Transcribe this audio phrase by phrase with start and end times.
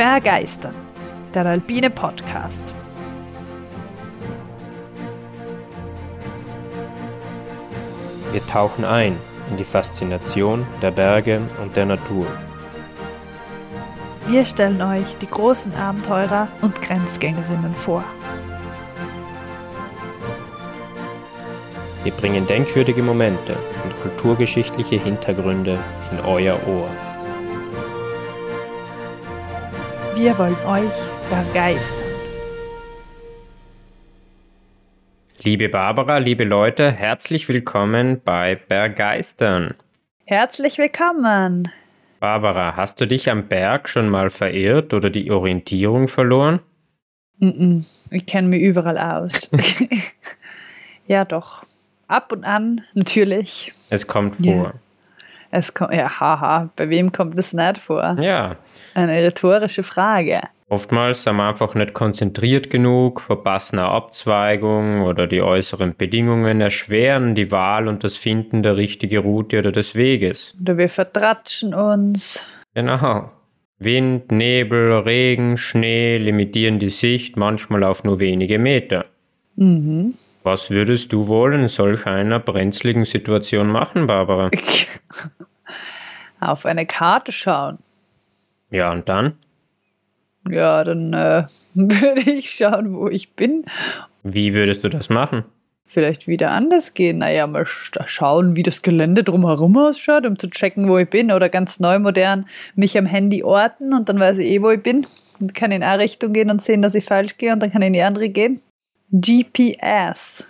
[0.00, 0.74] Bergeistern,
[1.34, 2.72] der alpine Podcast.
[8.32, 9.18] Wir tauchen ein
[9.50, 12.26] in die Faszination der Berge und der Natur.
[14.26, 18.02] Wir stellen euch die großen Abenteurer und Grenzgängerinnen vor.
[22.04, 23.54] Wir bringen denkwürdige Momente
[23.84, 25.78] und kulturgeschichtliche Hintergründe
[26.10, 26.88] in euer Ohr.
[30.20, 30.92] Wir wollen euch
[31.30, 31.96] begeistern.
[35.38, 39.76] Liebe Barbara, liebe Leute, herzlich willkommen bei Bergeistern.
[40.26, 41.70] Herzlich willkommen.
[42.18, 46.60] Barbara, hast du dich am Berg schon mal verirrt oder die Orientierung verloren?
[47.38, 49.48] Mm ich kenne mich überall aus.
[51.06, 51.64] ja, doch.
[52.08, 53.72] Ab und an, natürlich.
[53.88, 54.44] Es kommt vor.
[54.54, 54.74] Ja.
[55.50, 58.18] Es kommt, ja, haha, bei wem kommt das nicht vor?
[58.20, 58.58] Ja.
[58.94, 60.40] Eine rhetorische Frage.
[60.68, 67.34] Oftmals sind wir einfach nicht konzentriert genug, verpassen eine Abzweigung oder die äußeren Bedingungen erschweren
[67.34, 70.54] die Wahl und das Finden der richtigen Route oder des Weges.
[70.60, 72.46] Oder wir vertratschen uns.
[72.74, 73.32] Genau.
[73.80, 79.06] Wind, Nebel, Regen, Schnee limitieren die Sicht manchmal auf nur wenige Meter.
[79.56, 80.14] Mhm.
[80.42, 84.50] Was würdest du wohl in solch einer brenzligen Situation machen, Barbara?
[86.40, 87.78] Auf eine Karte schauen.
[88.70, 89.36] Ja, und dann?
[90.48, 93.64] Ja, dann äh, würde ich schauen, wo ich bin.
[94.22, 95.44] Wie würdest du das machen?
[95.86, 97.18] Vielleicht wieder anders gehen.
[97.18, 101.32] Naja, mal schauen, wie das Gelände drumherum ausschaut, um zu checken, wo ich bin.
[101.32, 102.46] Oder ganz neu modern
[102.76, 105.06] mich am Handy orten und dann weiß ich eh, wo ich bin.
[105.40, 107.82] Und kann in eine Richtung gehen und sehen, dass ich falsch gehe und dann kann
[107.82, 108.60] ich in die andere gehen.
[109.10, 110.44] GPS.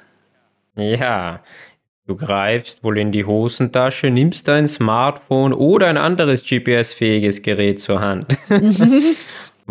[0.77, 1.41] Ja,
[2.07, 8.01] du greifst wohl in die Hosentasche, nimmst dein Smartphone oder ein anderes GPS-fähiges Gerät zur
[8.01, 8.37] Hand.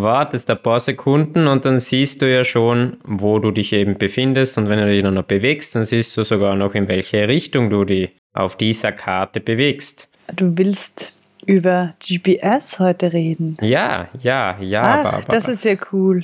[0.02, 4.58] wartest ein paar Sekunden und dann siehst du ja schon, wo du dich eben befindest.
[4.58, 7.70] Und wenn du dich dann noch bewegst, dann siehst du sogar noch, in welche Richtung
[7.70, 10.10] du dich auf dieser Karte bewegst.
[10.36, 13.58] Du willst über GPS heute reden?
[13.62, 15.22] Ja, ja, ja, Ach, Barbara.
[15.30, 16.24] Das ist ja cool.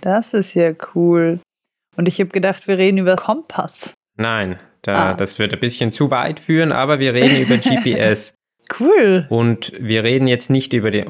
[0.00, 1.40] Das ist ja cool.
[1.96, 3.94] Und ich habe gedacht, wir reden über Kompass.
[4.16, 5.14] Nein, da, ah.
[5.14, 8.34] das wird ein bisschen zu weit führen, aber wir reden über GPS.
[8.80, 9.26] Cool.
[9.28, 11.04] Und wir reden jetzt nicht über die,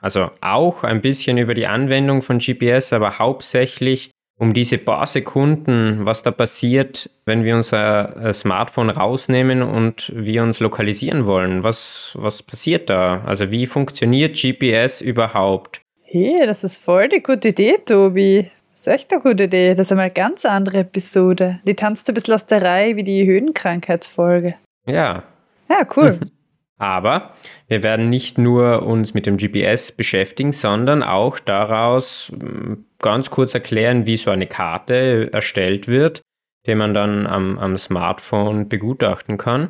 [0.00, 6.06] also auch ein bisschen über die Anwendung von GPS, aber hauptsächlich um diese paar Sekunden,
[6.06, 11.62] was da passiert, wenn wir unser Smartphone rausnehmen und wir uns lokalisieren wollen.
[11.62, 13.22] Was, was passiert da?
[13.26, 15.82] Also wie funktioniert GPS überhaupt?
[16.02, 18.50] Hey, das ist voll die gute Idee, Tobi.
[18.80, 19.74] Das ist echt eine gute Idee.
[19.74, 21.60] Das ist einmal eine ganz andere Episode.
[21.66, 24.54] Die tanzt ein bisschen aus der Reihe wie die Höhenkrankheitsfolge.
[24.86, 25.24] Ja.
[25.68, 26.18] Ja, cool.
[26.78, 27.34] Aber
[27.68, 33.52] wir werden nicht nur uns mit dem GPS beschäftigen, sondern auch daraus hm, ganz kurz
[33.52, 36.22] erklären, wie so eine Karte erstellt wird,
[36.66, 39.68] die man dann am, am Smartphone begutachten kann.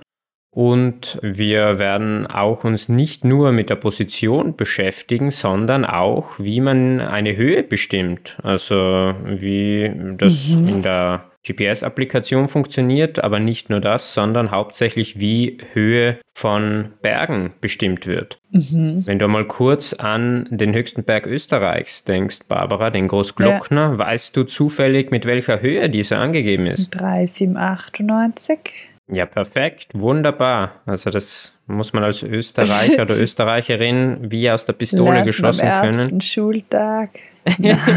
[0.53, 7.01] Und wir werden auch uns nicht nur mit der Position beschäftigen, sondern auch, wie man
[7.01, 8.37] eine Höhe bestimmt.
[8.43, 10.69] Also wie das mhm.
[10.69, 18.07] in der GPS-Applikation funktioniert, aber nicht nur das, sondern hauptsächlich wie Höhe von Bergen bestimmt
[18.07, 18.41] wird.
[18.51, 19.07] Mhm.
[19.07, 23.99] Wenn du mal kurz an den höchsten Berg Österreichs denkst, Barbara, den Großglockner, ja.
[23.99, 26.91] weißt du zufällig, mit welcher Höhe dieser angegeben ist?
[26.91, 28.90] 3798.
[29.13, 30.73] Ja, perfekt, wunderbar.
[30.87, 35.91] Also das muss man als Österreicher oder Österreicherin wie aus der Pistole Lernt geschossen am
[35.91, 36.21] können.
[36.21, 37.11] Schultag.
[37.59, 37.79] Ja.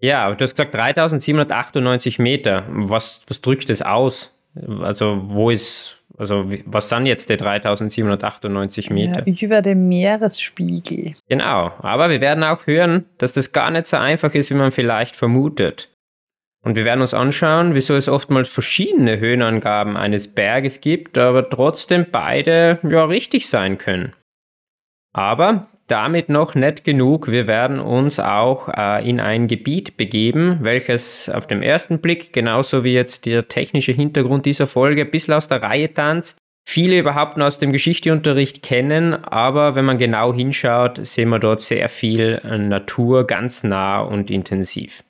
[0.00, 2.64] Ja, du hast gesagt 3798 Meter.
[2.68, 4.32] Was, was drückt es aus?
[4.80, 9.22] Also, wo ist, also, was sind jetzt die 3798 Meter?
[9.26, 11.12] Ja, über dem Meeresspiegel.
[11.28, 14.72] Genau, aber wir werden auch hören, dass das gar nicht so einfach ist, wie man
[14.72, 15.88] vielleicht vermutet.
[16.62, 22.06] Und wir werden uns anschauen, wieso es oftmals verschiedene Höhenangaben eines Berges gibt, aber trotzdem
[22.10, 24.14] beide ja richtig sein können.
[25.12, 27.30] Aber damit noch nicht genug.
[27.30, 32.84] Wir werden uns auch äh, in ein Gebiet begeben, welches auf dem ersten Blick, genauso
[32.84, 36.38] wie jetzt der technische Hintergrund dieser Folge, ein bisschen aus der Reihe tanzt.
[36.68, 41.60] Viele überhaupt nur aus dem Geschichteunterricht kennen, aber wenn man genau hinschaut, sehen wir dort
[41.60, 45.02] sehr viel äh, Natur ganz nah und intensiv.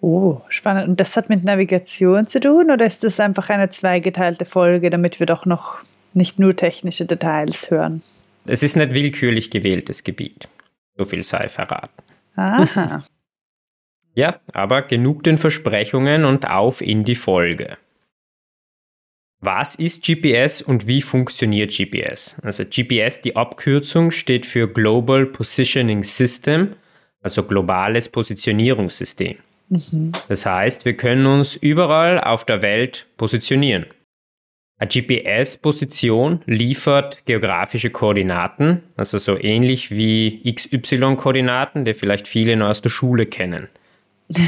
[0.00, 0.88] Oh, spannend.
[0.88, 5.20] Und das hat mit Navigation zu tun oder ist das einfach eine zweigeteilte Folge, damit
[5.20, 5.78] wir doch noch
[6.12, 8.02] nicht nur technische Details hören?
[8.46, 10.48] Es ist nicht willkürlich gewähltes Gebiet.
[10.96, 12.02] So viel sei verraten.
[12.36, 13.04] Aha.
[14.14, 17.76] ja, aber genug den Versprechungen und auf in die Folge.
[19.40, 22.36] Was ist GPS und wie funktioniert GPS?
[22.42, 26.74] Also GPS, die Abkürzung steht für Global Positioning System,
[27.20, 29.36] also globales Positionierungssystem.
[29.68, 30.12] Mhm.
[30.28, 33.86] Das heißt, wir können uns überall auf der Welt positionieren.
[34.78, 42.82] Eine GPS-Position liefert geografische Koordinaten, also so ähnlich wie XY-Koordinaten, die vielleicht viele noch aus
[42.82, 43.68] der Schule kennen.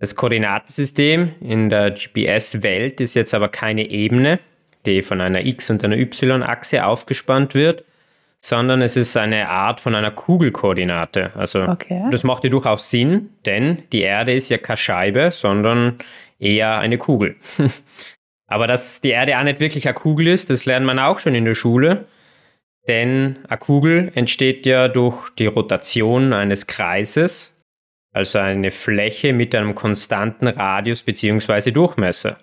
[0.00, 4.38] Das Koordinatensystem in der GPS-Welt ist jetzt aber keine Ebene,
[4.84, 7.84] die von einer X- und einer Y-Achse aufgespannt wird,
[8.44, 11.32] sondern es ist eine Art von einer Kugelkoordinate.
[11.34, 12.02] Also okay.
[12.10, 15.98] das macht ja durchaus Sinn, denn die Erde ist ja keine Scheibe, sondern
[16.38, 17.36] eher eine Kugel.
[18.46, 21.34] aber dass die Erde auch nicht wirklich eine Kugel ist, das lernt man auch schon
[21.34, 22.04] in der Schule.
[22.86, 27.54] Denn eine Kugel entsteht ja durch die Rotation eines Kreises
[28.12, 31.72] also eine Fläche mit einem konstanten Radius bzw.
[31.72, 32.36] Durchmesser.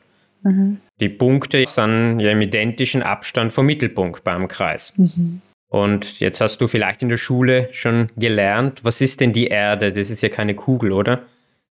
[0.43, 0.81] Mhm.
[0.99, 4.93] Die Punkte sind ja im identischen Abstand vom Mittelpunkt beim Kreis.
[4.97, 5.41] Mhm.
[5.71, 9.93] Und jetzt hast du vielleicht in der Schule schon gelernt, was ist denn die Erde?
[9.93, 11.21] Das ist ja keine Kugel, oder?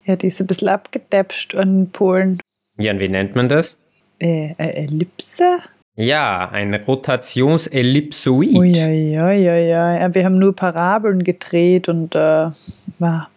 [0.05, 2.41] Ja, die ist ein bisschen abgedäpscht an Polen.
[2.79, 3.77] Ja, und wie nennt man das?
[4.21, 5.59] Äh, äh Ellipse?
[5.97, 8.55] Ja, ein Rotationsellipsoid.
[8.55, 9.69] Uiuiuiui.
[9.69, 12.51] Ja, wir haben nur Parabeln gedreht und äh,
[13.01, 13.31] war.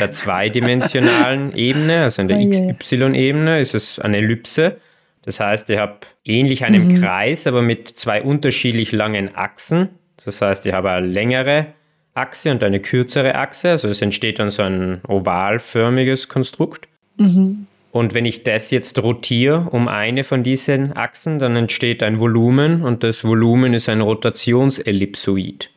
[0.00, 4.78] Der zweidimensionalen Ebene, also in der XY-Ebene, ist es eine Ellipse.
[5.22, 7.00] Das heißt, ich habe ähnlich einen mhm.
[7.00, 9.90] Kreis, aber mit zwei unterschiedlich langen Achsen.
[10.24, 11.74] Das heißt, ich habe eine längere
[12.14, 13.70] Achse und eine kürzere Achse.
[13.70, 16.88] Also es entsteht dann so ein ovalförmiges Konstrukt.
[17.16, 17.66] Mhm.
[17.90, 22.84] Und wenn ich das jetzt rotiere um eine von diesen Achsen, dann entsteht ein Volumen
[22.84, 25.70] und das Volumen ist ein Rotationsellipsoid.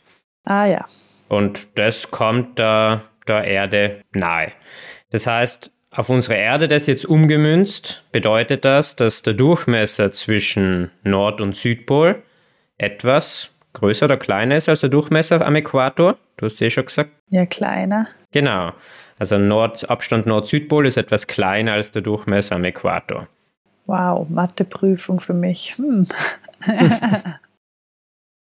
[0.44, 0.86] Ah ja.
[1.30, 4.52] Und das kommt der, der Erde nahe.
[5.12, 11.42] Das heißt, auf unsere Erde das jetzt umgemünzt, bedeutet das, dass der Durchmesser zwischen Nord-
[11.42, 12.24] und Südpol
[12.78, 16.18] etwas größer oder kleiner ist als der Durchmesser am Äquator.
[16.38, 17.12] Du hast es eh schon gesagt.
[17.30, 18.08] Ja, kleiner.
[18.32, 18.74] Genau.
[19.20, 23.28] Also Nord, Abstand Nord-Südpol ist etwas kleiner als der Durchmesser am Äquator.
[23.86, 25.76] Wow, Matheprüfung für mich.
[25.78, 26.08] Hm.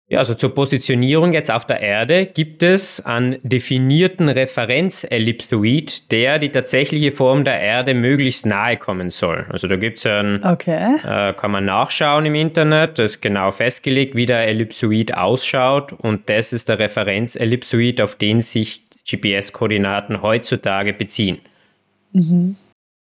[0.08, 6.50] ja, also zur Positionierung jetzt auf der Erde gibt es einen definierten Referenzellipsoid, der die
[6.50, 9.48] tatsächliche Form der Erde möglichst nahe kommen soll.
[9.50, 10.98] Also da gibt es einen, okay.
[11.04, 16.30] äh, kann man nachschauen im Internet, das ist genau festgelegt, wie der Ellipsoid ausschaut und
[16.30, 21.40] das ist der Referenzellipsoid, auf den sich GPS-Koordinaten heutzutage beziehen.
[22.12, 22.58] Mhm.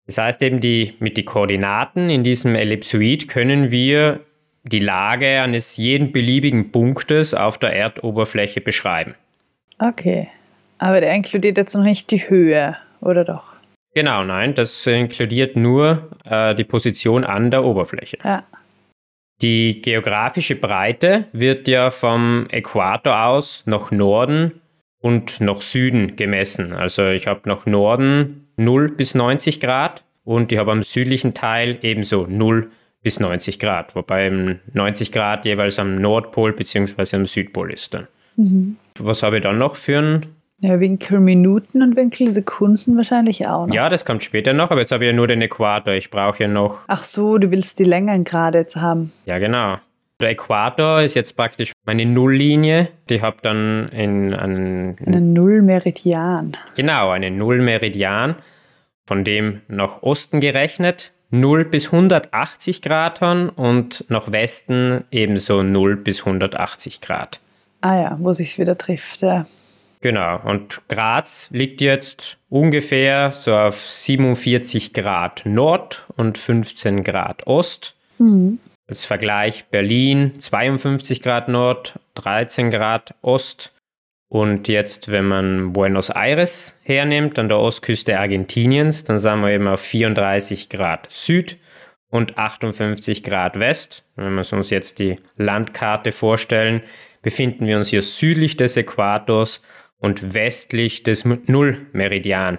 [0.06, 4.20] Das heißt eben, die, mit den Koordinaten in diesem Ellipsoid können wir
[4.68, 9.14] die Lage eines jeden beliebigen Punktes auf der Erdoberfläche beschreiben.
[9.78, 10.28] Okay,
[10.78, 13.54] aber der inkludiert jetzt noch nicht die Höhe, oder doch?
[13.94, 18.18] Genau, nein, das inkludiert nur äh, die Position an der Oberfläche.
[18.22, 18.44] Ja.
[19.40, 24.60] Die geografische Breite wird ja vom Äquator aus nach Norden
[25.00, 26.72] und nach Süden gemessen.
[26.72, 31.78] Also ich habe nach Norden 0 bis 90 Grad und ich habe am südlichen Teil
[31.82, 32.70] ebenso 0
[33.02, 37.16] bis 90 Grad, wobei 90 Grad jeweils am Nordpol bzw.
[37.16, 38.08] am Südpol ist dann.
[38.36, 38.76] Mhm.
[38.98, 40.26] Was habe ich dann noch für ein
[40.60, 43.74] ja, Winkelminuten und Winkelsekunden wahrscheinlich auch noch.
[43.74, 45.94] Ja, das kommt später noch, aber jetzt habe ich ja nur den Äquator.
[45.94, 46.78] Ich brauche ja noch.
[46.88, 49.12] Ach so, du willst die Längengrade jetzt haben.
[49.24, 49.76] Ja, genau.
[50.20, 52.88] Der Äquator ist jetzt praktisch meine Nulllinie.
[53.08, 54.96] Die habe dann in einen.
[55.06, 56.56] Einen Nullmeridian.
[56.74, 58.34] Genau, einen Nullmeridian,
[59.06, 65.96] von dem nach Osten gerechnet 0 bis 180 Grad haben und nach Westen ebenso 0
[65.96, 67.40] bis 180 Grad.
[67.80, 69.46] Ah ja, wo sich wieder trifft, ja.
[70.00, 77.94] Genau, und Graz liegt jetzt ungefähr so auf 47 Grad Nord und 15 Grad Ost.
[78.18, 78.60] Mhm.
[78.86, 83.72] Als Vergleich Berlin 52 Grad Nord, 13 Grad Ost.
[84.28, 89.66] Und jetzt, wenn man Buenos Aires hernimmt, an der Ostküste Argentiniens, dann sind wir eben
[89.66, 91.56] auf 34 Grad Süd
[92.10, 94.04] und 58 Grad West.
[94.16, 96.82] Wenn wir uns jetzt die Landkarte vorstellen,
[97.22, 99.62] befinden wir uns hier südlich des Äquators
[99.98, 102.58] und westlich des Nullmeridian,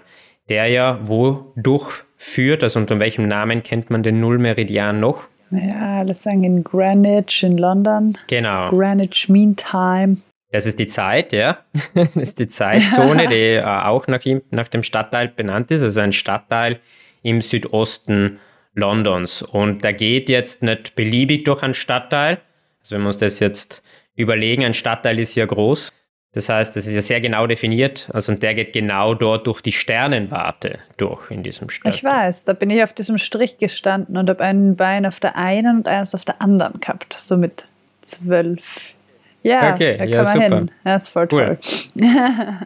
[0.50, 5.28] der ja wo durchführt, also unter welchem Namen kennt man den Nullmeridian noch?
[5.52, 8.18] Ja, lass sagen in Greenwich in London.
[8.28, 8.70] Genau.
[8.70, 10.18] Greenwich Mean Time.
[10.52, 11.60] Das ist die Zeit, ja.
[11.94, 15.84] Das ist die Zeitzone, die äh, auch nach, ihm, nach dem Stadtteil benannt ist.
[15.84, 16.80] Also ein Stadtteil
[17.22, 18.40] im Südosten
[18.74, 19.42] Londons.
[19.42, 22.40] Und da geht jetzt nicht beliebig durch einen Stadtteil.
[22.82, 23.84] Also wenn wir uns das jetzt
[24.16, 25.92] überlegen, ein Stadtteil ist ja groß.
[26.32, 28.10] Das heißt, das ist ja sehr genau definiert.
[28.14, 31.96] Also und der geht genau dort durch die Sternenwarte durch in diesem Strich.
[31.96, 35.36] Ich weiß, da bin ich auf diesem Strich gestanden und habe ein Bein auf der
[35.36, 37.14] einen und eins auf der anderen gehabt.
[37.14, 37.68] So mit
[38.02, 38.96] zwölf.
[39.44, 40.56] Ja, Okay, da kann ja, man super.
[40.56, 40.72] hin.
[40.86, 41.58] Ja, ist voll Cool.
[41.58, 41.58] toll.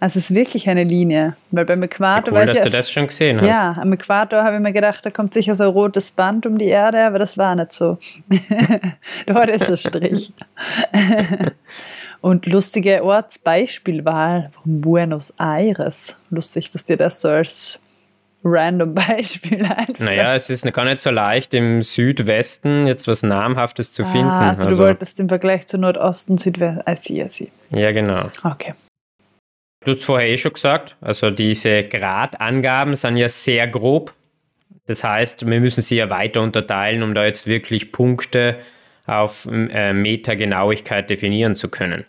[0.00, 1.34] also es ist wirklich eine Linie.
[1.50, 3.46] Weil beim Äquator Cool, war ich dass du das schon gesehen hast.
[3.48, 6.58] Ja, am Äquator habe ich mir gedacht, da kommt sicher so ein rotes Band um
[6.58, 7.98] die Erde, aber das war nicht so.
[9.26, 10.32] Dort ist ein Strich.
[12.20, 16.16] Und lustige Ortsbeispielwahl, Buenos Aires.
[16.30, 17.80] Lustig, dass dir das so als
[18.44, 20.00] random Beispiel einfällt.
[20.00, 24.28] Naja, es ist gar nicht so leicht, im Südwesten jetzt was Namhaftes zu finden.
[24.28, 26.82] Ah, also, du wolltest im Vergleich zu Nordosten, Südwesten.
[26.88, 27.50] I see, I see.
[27.70, 28.30] ja, genau.
[28.42, 28.74] Okay.
[29.84, 34.14] Du hast vorher eh schon gesagt, also diese Gradangaben sind ja sehr grob.
[34.86, 38.56] Das heißt, wir müssen sie ja weiter unterteilen, um da jetzt wirklich Punkte
[39.06, 42.06] auf äh, Metergenauigkeit definieren zu können.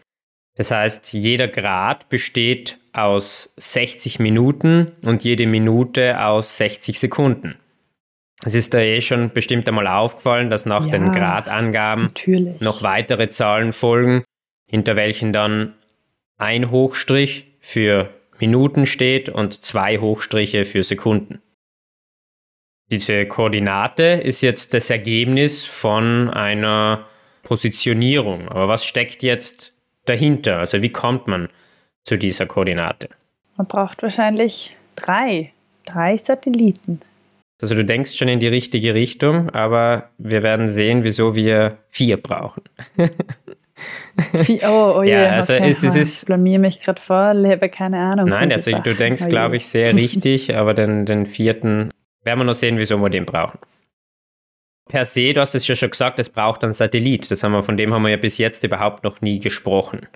[0.55, 7.55] Das heißt, jeder Grad besteht aus 60 Minuten und jede Minute aus 60 Sekunden.
[8.43, 10.91] Es ist da eh schon bestimmt einmal aufgefallen, dass nach Ja.
[10.91, 12.59] den Gradangaben Natürlich.
[12.61, 14.23] noch weitere Zahlen folgen,
[14.69, 15.73] hinter welchen dann
[16.37, 18.09] ein Hochstrich für
[18.39, 21.41] Minuten steht und zwei Hochstriche für Sekunden.
[22.91, 27.07] Diese Koordinate ist jetzt das Ergebnis von einer
[27.43, 28.47] Positionierung.
[28.49, 29.73] Aber was steckt jetzt
[30.05, 30.59] dahinter?
[30.59, 31.49] Also wie kommt man
[32.05, 33.09] zu dieser Koordinate?
[33.57, 35.51] Man braucht wahrscheinlich drei.
[35.85, 36.99] Drei Satelliten.
[37.61, 42.17] Also du denkst schon in die richtige Richtung, aber wir werden sehen, wieso wir vier
[42.17, 42.63] brauchen.
[44.43, 45.69] Vier, oh, oh je, Ja, also okay.
[45.69, 48.29] es- es ist- Ich blamier mich gerade voll, ich habe keine Ahnung.
[48.29, 51.91] Nein, also so du denkst, Oh glaube ich, sehr richtig, aber den, den vierten
[52.23, 53.59] werden wir noch sehen, wieso wir den brauchen.
[54.89, 57.29] Per se, du hast es ja schon gesagt, es braucht einen Satellit.
[57.31, 60.07] Das haben wir, von dem haben wir ja bis jetzt überhaupt noch nie gesprochen.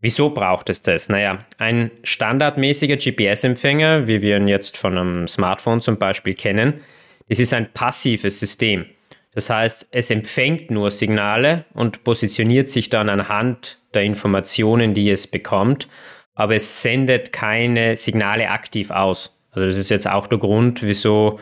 [0.00, 1.08] Wieso braucht es das?
[1.08, 6.80] Naja, ein standardmäßiger GPS-Empfänger, wie wir ihn jetzt von einem Smartphone zum Beispiel kennen,
[7.28, 8.86] das ist ein passives System.
[9.32, 15.26] Das heißt, es empfängt nur Signale und positioniert sich dann anhand der Informationen, die es
[15.26, 15.88] bekommt,
[16.34, 19.36] aber es sendet keine Signale aktiv aus.
[19.52, 21.38] Also das ist jetzt auch der Grund, wieso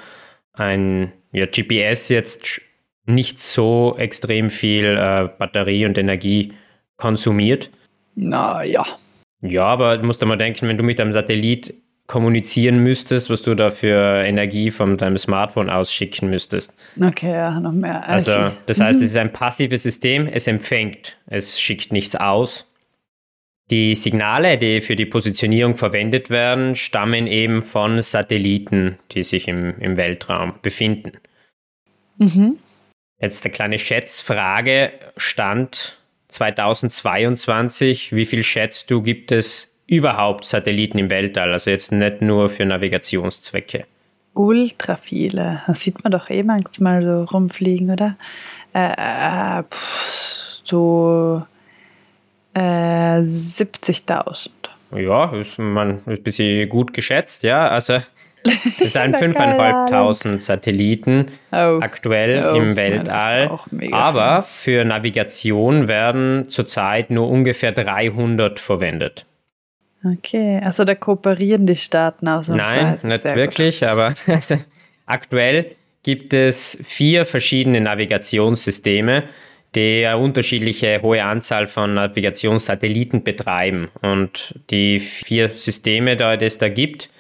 [0.53, 2.61] ein ja, GPS jetzt
[3.07, 6.53] nicht so extrem viel äh, Batterie und Energie
[6.97, 7.71] konsumiert.
[8.21, 8.85] Na ja.
[9.41, 11.75] Ja, aber du musst doch mal denken, wenn du mit einem Satellit
[12.09, 16.73] kommunizieren müsstest, was du da für Energie von deinem Smartphone ausschicken müsstest.
[17.01, 18.09] Okay, ja, noch mehr.
[18.09, 18.51] Also, see.
[18.67, 22.67] das heißt, es ist ein passives System, es empfängt, es schickt nichts aus.
[23.71, 29.79] Die Signale, die für die Positionierung verwendet werden, stammen eben von Satelliten, die sich im,
[29.79, 31.13] im Weltraum befinden.
[32.17, 32.59] Mhm.
[33.21, 34.93] Jetzt eine kleine Schätzfrage.
[35.19, 35.98] Stand
[36.29, 41.53] 2022, wie viel schätzt du, gibt es überhaupt Satelliten im Weltall?
[41.53, 43.87] Also jetzt nicht nur für Navigationszwecke.
[44.35, 45.63] Ultra viele.
[45.67, 48.17] Das sieht man doch eh manchmal so rumfliegen, oder?
[48.75, 51.43] Äh, äh, pff, so
[52.55, 54.51] äh, 70.000.
[54.97, 57.69] Ja, ist, man, ist ein bisschen gut geschätzt, ja.
[57.69, 57.99] Also
[58.45, 61.79] es sind Keine 5.500 Satelliten Oh.
[61.81, 63.59] aktuell Oh, im Weltall.
[63.93, 69.25] Aber für Navigation werden zurzeit nur ungefähr 300 verwendet.
[70.05, 73.07] Okay, also da kooperieren die Staaten ausnahmsweise.
[73.07, 73.41] Nein, nicht Sehr gut.
[73.41, 74.57] wirklich, aber also,
[75.07, 79.25] aktuell gibt es vier verschiedene Navigationssysteme,
[79.75, 83.89] die eine unterschiedliche hohe Anzahl von Navigationssatelliten betreiben.
[84.01, 87.11] Und die vier Systeme, die es da gibt,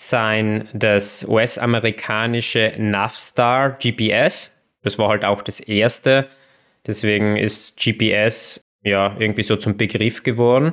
[0.00, 4.62] seien das US-amerikanische Navstar GPS.
[4.82, 6.28] Das war halt auch das erste.
[6.86, 10.72] Deswegen ist GPS ja irgendwie so zum Begriff geworden.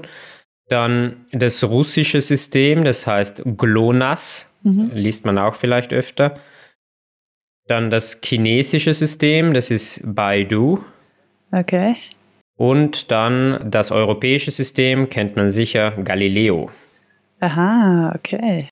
[0.70, 4.92] Dann das russische System, das heißt GLONASS, Mhm.
[4.94, 6.40] liest man auch vielleicht öfter.
[7.68, 10.84] Dann das chinesische System, das ist Baidu.
[11.52, 11.96] Okay.
[12.58, 16.72] Und dann das europäische System kennt man sicher Galileo.
[17.42, 18.70] Aha, okay.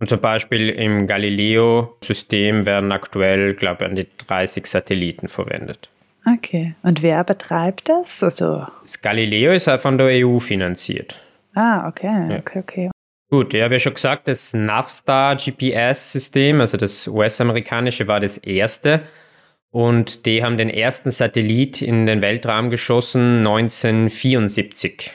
[0.00, 5.88] Und zum Beispiel im Galileo-System werden aktuell, glaube ich, an die 30 Satelliten verwendet.
[6.26, 6.74] Okay.
[6.82, 8.22] Und wer betreibt das?
[8.22, 11.16] Also, Das Galileo ist auch von der EU finanziert.
[11.54, 12.38] ah, okay, Ja.
[12.38, 12.90] okay, okay.
[13.30, 19.02] Gut, ich habe ja schon gesagt, das Navstar GPS-System, also das US-amerikanische, war das erste.
[19.70, 25.10] Und die haben den ersten Satellit in den Weltraum geschossen 1974.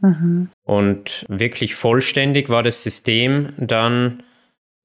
[0.00, 0.50] Mhm.
[0.64, 4.22] Und wirklich vollständig war das System dann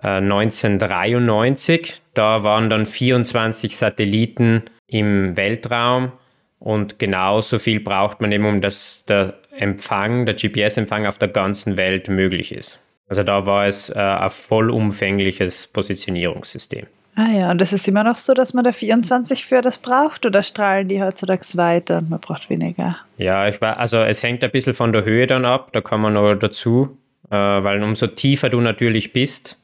[0.01, 2.01] äh, 1993.
[2.13, 6.11] Da waren dann 24 Satelliten im Weltraum
[6.59, 11.77] und genauso viel braucht man eben, um das, der Empfang, der GPS-Empfang auf der ganzen
[11.77, 12.81] Welt möglich ist.
[13.07, 16.85] Also da war es äh, ein vollumfängliches Positionierungssystem.
[17.19, 20.25] Ah ja, und das ist immer noch so, dass man da 24 für das braucht
[20.25, 22.95] oder strahlen die heutzutage weiter und man braucht weniger?
[23.17, 25.99] Ja, ich war, also es hängt ein bisschen von der Höhe dann ab, da kann
[25.99, 26.97] man noch dazu,
[27.29, 29.57] äh, weil umso tiefer du natürlich bist,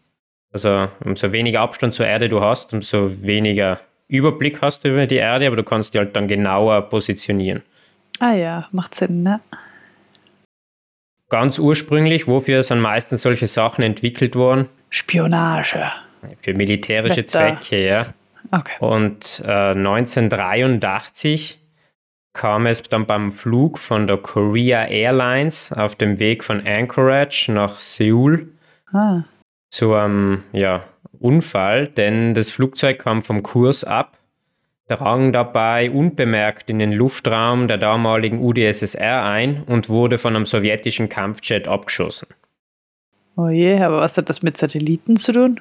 [0.51, 5.15] also umso weniger Abstand zur Erde du hast, umso weniger Überblick hast du über die
[5.15, 7.63] Erde, aber du kannst die halt dann genauer positionieren.
[8.19, 9.39] Ah ja, macht Sinn, ne?
[11.29, 14.67] Ganz ursprünglich, wofür sind meistens solche Sachen entwickelt worden?
[14.89, 15.89] Spionage.
[16.41, 17.57] Für militärische Wetter.
[17.59, 18.13] Zwecke, ja.
[18.51, 18.77] Okay.
[18.79, 21.59] Und äh, 1983
[22.33, 27.77] kam es dann beim Flug von der Korea Airlines auf dem Weg von Anchorage nach
[27.79, 28.49] Seoul
[28.93, 29.23] Ah.
[29.69, 30.83] zu einem ja,
[31.19, 34.17] Unfall, denn das Flugzeug kam vom Kurs ab,
[34.87, 41.09] drang dabei unbemerkt in den Luftraum der damaligen UdSSR ein und wurde von einem sowjetischen
[41.09, 42.27] Kampfjet abgeschossen.
[43.37, 45.59] Oh je, aber was hat das mit Satelliten zu tun?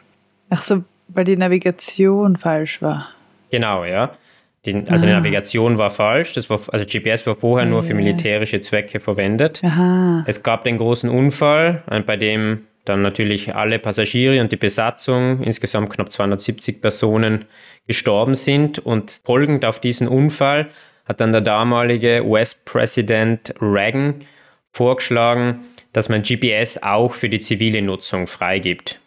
[0.54, 3.08] Ach so, weil die Navigation falsch war.
[3.50, 4.12] Genau, ja.
[4.64, 5.16] Die, also die Ah.
[5.16, 7.96] Navigation war falsch, das war, also GPS war vorher nur für Ja.
[7.96, 9.61] militärische Zwecke verwendet.
[9.64, 10.25] Aha.
[10.26, 15.42] Es gab den großen Unfall, äh, bei dem dann natürlich alle Passagiere und die Besatzung,
[15.42, 17.44] insgesamt knapp 270 Personen,
[17.87, 18.78] gestorben sind.
[18.78, 20.68] Und folgend auf diesen Unfall
[21.06, 24.16] hat dann der damalige US-Präsident Reagan
[24.73, 25.61] vorgeschlagen,
[25.92, 28.99] dass man GPS auch für die zivile Nutzung freigibt.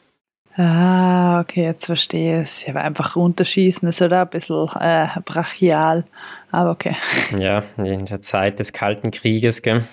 [0.58, 2.66] Ah, okay, jetzt verstehe ich es.
[2.66, 6.04] Ja, aber einfach runterschießen ist oder ein bisschen äh, brachial.
[6.52, 6.96] Aber okay.
[7.38, 9.84] Ja, in der Zeit des Kalten Krieges, gell?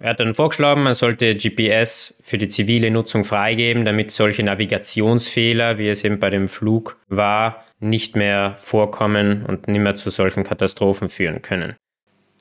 [0.00, 5.76] Er hat dann vorgeschlagen, man sollte GPS für die zivile Nutzung freigeben, damit solche Navigationsfehler,
[5.76, 10.44] wie es eben bei dem Flug war, nicht mehr vorkommen und nicht mehr zu solchen
[10.44, 11.76] Katastrophen führen können.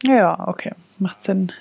[0.03, 0.71] Ja, okay.
[0.99, 1.51] Macht Sinn.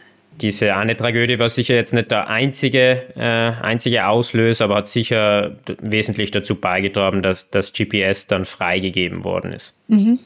[0.41, 5.57] Diese eine Tragödie war sicher jetzt nicht der einzige, äh, einzige Auslöser, aber hat sicher
[5.81, 9.77] wesentlich dazu beigetragen, dass das GPS dann freigegeben worden ist.
[9.89, 10.19] Mhm.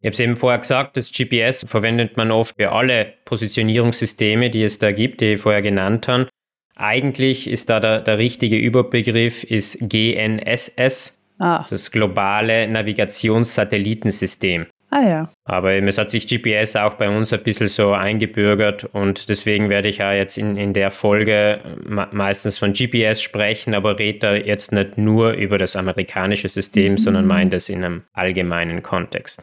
[0.00, 4.62] Ich habe es eben vorher gesagt, das GPS verwendet man oft für alle Positionierungssysteme, die
[4.62, 6.28] es da gibt, die ich vorher genannt habe.
[6.76, 14.66] Eigentlich ist da der, der richtige Überbegriff ist GNSS, Ah, das globale Navigationssatellitensystem.
[14.94, 15.28] Ah ja.
[15.44, 19.68] Aber eben, es hat sich GPS auch bei uns ein bisschen so eingebürgert und deswegen
[19.68, 24.18] werde ich ja jetzt in, in der Folge me- meistens von GPS sprechen, aber rede
[24.20, 29.42] da jetzt nicht nur über das amerikanische System, sondern meine das in einem allgemeinen Kontext.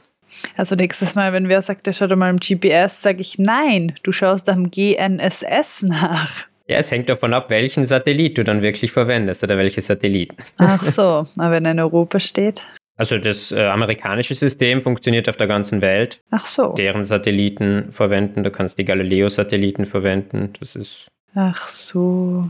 [0.56, 4.12] Also nächstes Mal, wenn wer sagt, der schaut mal im GPS, sage ich nein, du
[4.12, 6.46] schaust am GNSS nach.
[6.68, 10.38] Ja, es hängt davon ab, welchen Satellit du dann wirklich verwendest oder welche Satelliten.
[10.58, 12.62] Ach so, aber wenn er in Europa steht.
[12.98, 16.22] Also das äh, amerikanische System funktioniert auf der ganzen Welt.
[16.30, 16.74] Ach so.
[16.74, 20.54] Deren Satelliten verwenden, du kannst die Galileo-Satelliten verwenden.
[20.60, 22.50] Das ist Ach so.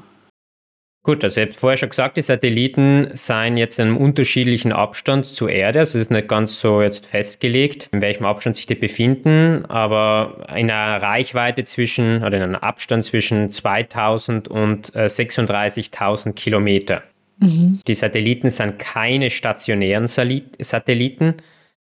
[1.03, 1.23] gut.
[1.23, 5.49] Also ich habe vorher schon gesagt, die Satelliten seien jetzt in einem unterschiedlichen Abstand zur
[5.49, 5.79] Erde.
[5.79, 10.47] Also es ist nicht ganz so jetzt festgelegt, in welchem Abstand sich die befinden, aber
[10.49, 17.03] in einer Reichweite zwischen oder in einem Abstand zwischen 2000 und äh, 36.000 Kilometer.
[17.41, 17.81] Mhm.
[17.87, 21.35] Die Satelliten sind keine stationären Satelliten,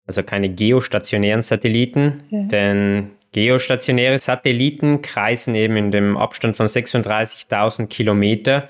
[0.07, 2.43] also keine geostationären Satelliten, Ja.
[2.43, 8.69] denn geostationäre Satelliten kreisen eben in dem Abstand von 36.000 Kilometer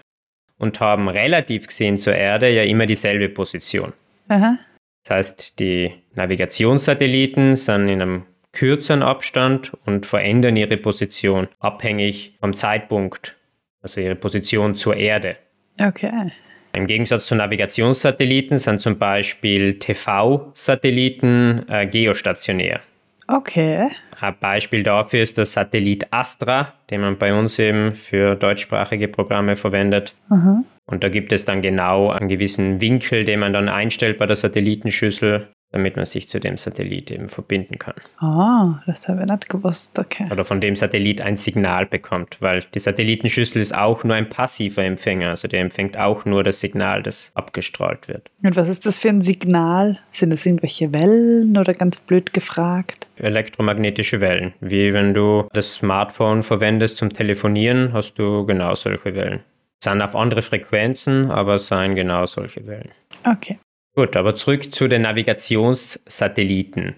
[0.59, 3.93] und haben relativ gesehen zur Erde ja immer dieselbe Position.
[4.29, 4.59] Aha.
[5.05, 12.55] Das heißt, die Navigationssatelliten sind in einem kürzeren Abstand und verändern ihre Position abhängig vom
[12.55, 13.37] Zeitpunkt,
[13.83, 15.37] also ihre Position zur Erde.
[15.81, 16.31] Okay.
[16.75, 22.81] Im Gegensatz zu Navigationssatelliten sind zum Beispiel TV-Satelliten äh, geostationär.
[23.29, 23.89] Okay.
[24.21, 29.57] Ein Beispiel dafür ist der Satellit Astra, den man bei uns eben für deutschsprachige Programme
[29.57, 30.15] verwendet.
[30.31, 30.65] Aha.
[30.87, 34.37] Und da gibt es dann genau einen gewissen Winkel, den man dann einstellt bei der
[34.37, 37.95] Satellitenschüssel, damit man sich zu dem Satellit eben verbinden kann.
[38.19, 39.99] Ah, das habe ich nicht gewusst.
[39.99, 40.29] Okay.
[40.31, 44.85] Oder von dem Satellit ein Signal bekommt, weil die Satellitenschüssel ist auch nur ein passiver
[44.85, 48.31] Empfänger, also der empfängt auch nur das Signal, das abgestrahlt wird.
[48.43, 49.99] Und was ist das für ein Signal?
[50.11, 53.09] Sind das irgendwelche Wellen oder ganz blöd gefragt?
[53.17, 54.55] elektromagnetische Wellen.
[54.61, 59.41] Wie wenn du das Smartphone verwendest zum Telefonieren, hast du genau solche Wellen.
[59.83, 62.91] Sind auf andere Frequenzen, aber seien genau solche Wellen.
[63.25, 63.59] Okay.
[63.95, 66.97] Gut, aber zurück zu den Navigationssatelliten.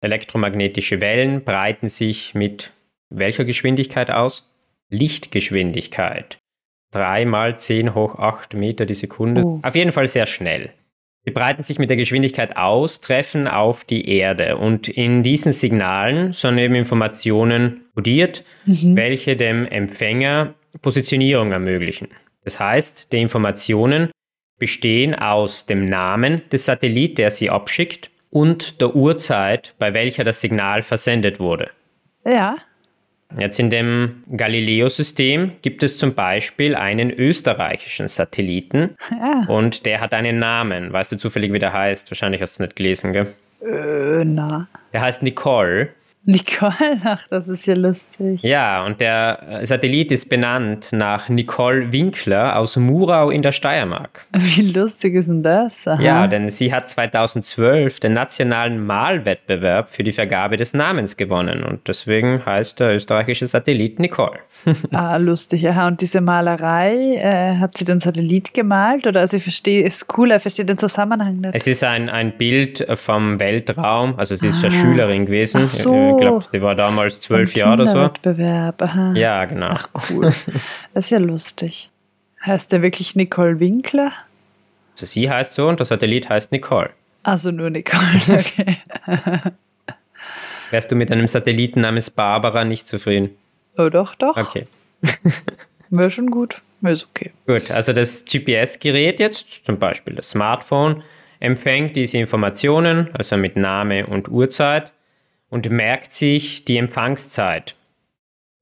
[0.00, 2.72] Elektromagnetische Wellen breiten sich mit
[3.10, 4.50] welcher Geschwindigkeit aus?
[4.88, 6.38] Lichtgeschwindigkeit.
[6.92, 9.42] 3 mal 10 hoch 8 Meter die Sekunde.
[9.44, 9.60] Oh.
[9.62, 10.72] Auf jeden Fall sehr schnell.
[11.24, 16.32] Sie breiten sich mit der Geschwindigkeit aus, treffen auf die Erde und in diesen Signalen
[16.32, 22.08] sind eben Informationen kodiert, welche dem Empfänger Positionierung ermöglichen.
[22.42, 24.10] Das heißt, die Informationen
[24.60, 30.40] bestehen aus dem Namen des Satellit, der sie abschickt, und der Uhrzeit, bei welcher das
[30.40, 31.70] Signal versendet wurde.
[32.24, 32.56] Ja.
[33.38, 39.44] Jetzt in dem Galileo-System gibt es zum Beispiel einen österreichischen Satelliten Ja.
[39.48, 40.92] und der hat einen Namen.
[40.92, 42.10] Weißt du zufällig, wie der heißt?
[42.10, 43.34] Wahrscheinlich hast du es nicht gelesen, gell?
[43.62, 44.68] Äh, na.
[44.92, 45.90] Der heißt Nicole.
[46.24, 48.42] Nicole, ach, das ist ja lustig.
[48.42, 54.26] Ja, und der äh, Satellit ist benannt nach Nicole Winkler aus Murau in der Steiermark.
[54.32, 55.88] Wie lustig ist denn das?
[55.88, 56.00] Aha.
[56.00, 61.88] Ja, denn sie hat 2012 den nationalen Malwettbewerb für die Vergabe des Namens gewonnen und
[61.88, 64.40] deswegen heißt der österreichische Satellit Nicole.
[64.92, 65.68] Ah, lustig.
[65.70, 69.06] Aha, und diese Malerei, äh, hat sie den Satellit gemalt?
[69.06, 71.54] Oder also ich verstehe, ist cool, er versteht den Zusammenhang nicht.
[71.54, 75.62] Es ist ein, ein Bild vom Weltraum, also sie ist eine Schülerin gewesen.
[75.62, 75.64] Ah.
[75.64, 76.10] Ach so.
[76.20, 78.84] Ich glaube, sie war damals zwölf Jahre oder so.
[78.84, 79.12] Aha.
[79.14, 79.70] Ja, genau.
[79.70, 80.32] Ach, cool.
[80.94, 81.90] Das ist ja lustig.
[82.44, 84.12] Heißt der wirklich Nicole Winkler?
[84.92, 86.90] Also sie heißt so und der Satellit heißt Nicole.
[87.22, 88.76] Also nur Nicole, okay.
[90.70, 93.30] Wärst du mit einem Satelliten namens Barbara nicht zufrieden?
[93.76, 94.36] Oh, doch, doch.
[94.36, 94.66] Okay.
[95.90, 96.62] Wäre schon gut.
[96.82, 97.32] Ist okay.
[97.46, 101.02] Gut, also das GPS-Gerät jetzt, zum Beispiel das Smartphone,
[101.40, 104.92] empfängt diese Informationen, also mit Name und Uhrzeit,
[105.50, 107.74] und merkt sich die Empfangszeit.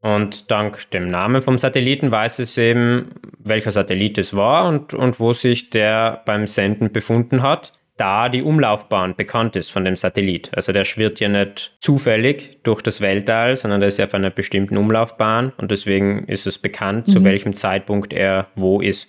[0.01, 5.21] Und dank dem Namen vom Satelliten weiß es eben, welcher Satellit es war und, und
[5.21, 10.51] wo sich der beim Senden befunden hat, da die Umlaufbahn bekannt ist von dem Satellit.
[10.55, 14.31] Also der schwirrt ja nicht zufällig durch das Weltall, sondern der ist ja auf einer
[14.31, 19.09] bestimmten Umlaufbahn und deswegen ist es bekannt, zu welchem Zeitpunkt er wo ist.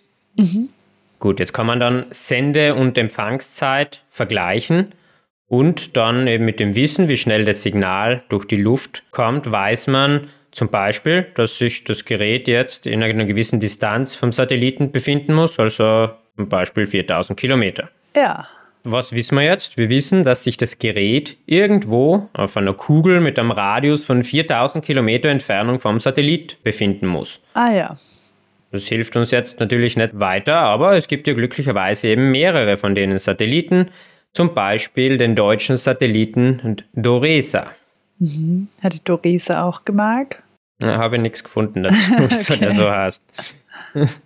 [1.19, 4.93] Gut, jetzt kann man dann Sende- und Empfangszeit vergleichen
[5.49, 9.87] und dann eben mit dem Wissen, wie schnell das Signal durch die Luft kommt, weiß
[9.87, 15.33] man zum Beispiel, dass sich das Gerät jetzt in einer gewissen Distanz vom Satelliten befinden
[15.33, 17.89] muss, also zum Beispiel 4000 Kilometer.
[18.15, 18.47] Ja.
[18.83, 19.75] Was wissen wir jetzt?
[19.77, 24.83] Wir wissen, dass sich das Gerät irgendwo auf einer Kugel mit einem Radius von 4000
[24.85, 27.39] Kilometer Entfernung vom Satellit befinden muss.
[27.53, 27.97] Ah ja.
[28.71, 32.95] Das hilft uns jetzt natürlich nicht weiter, aber es gibt ja glücklicherweise eben mehrere von
[32.95, 33.89] denen Satelliten,
[34.33, 37.71] zum Beispiel den deutschen Satelliten Doresa.
[38.81, 40.41] Hat die Doresa auch gemalt?
[40.79, 43.23] Da habe ich nichts gefunden dazu, wieso der so heißt.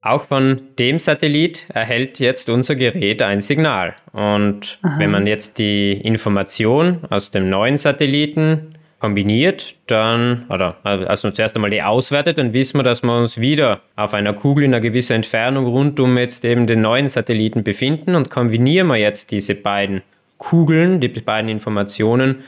[0.00, 3.96] Auch von dem Satellit erhält jetzt unser Gerät ein Signal.
[4.12, 11.54] Und wenn man jetzt die Information aus dem neuen Satelliten kombiniert, dann, oder also zuerst
[11.54, 14.80] einmal die auswertet, dann wissen wir, dass wir uns wieder auf einer Kugel in einer
[14.80, 19.54] gewissen Entfernung rund um jetzt eben den neuen Satelliten befinden und kombinieren wir jetzt diese
[19.54, 20.02] beiden
[20.38, 22.42] Kugeln, die beiden Informationen,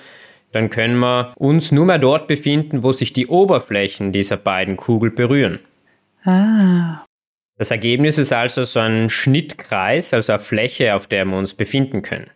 [0.52, 5.14] dann können wir uns nur mehr dort befinden, wo sich die Oberflächen dieser beiden Kugeln
[5.14, 5.60] berühren.
[6.24, 7.04] Ah.
[7.58, 12.02] Das Ergebnis ist also so ein Schnittkreis, also eine Fläche, auf der wir uns befinden
[12.02, 12.30] können.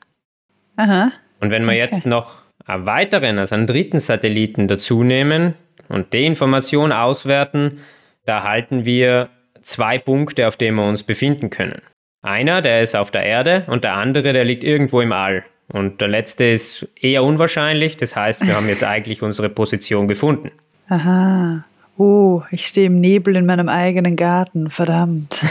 [0.77, 1.11] Aha.
[1.41, 1.81] Und wenn wir Okay.
[1.81, 5.55] jetzt noch einen weiteren, also einen dritten Satelliten dazu nehmen
[5.89, 7.81] und die Information auswerten,
[8.25, 9.29] da erhalten wir
[9.63, 11.83] zwei Punkte, auf denen wir uns befinden können.
[12.23, 15.45] Einer, der ist auf der Erde und der andere, der liegt irgendwo im All.
[15.69, 20.51] Und der letzte ist eher unwahrscheinlich, das heißt, wir haben jetzt eigentlich unsere Position gefunden.
[20.89, 21.65] Aha.
[21.97, 24.69] Oh, ich stehe im Nebel in meinem eigenen Garten.
[24.69, 25.35] Verdammt.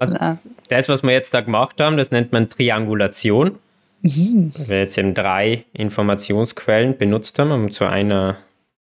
[0.68, 3.58] Das, was wir jetzt da gemacht haben, das nennt man Triangulation.
[4.02, 8.38] Weil wir jetzt eben drei Informationsquellen benutzt haben, um zu einer,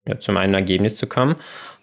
[0.06, 1.36] ja, zum einen Ergebnis zu kommen.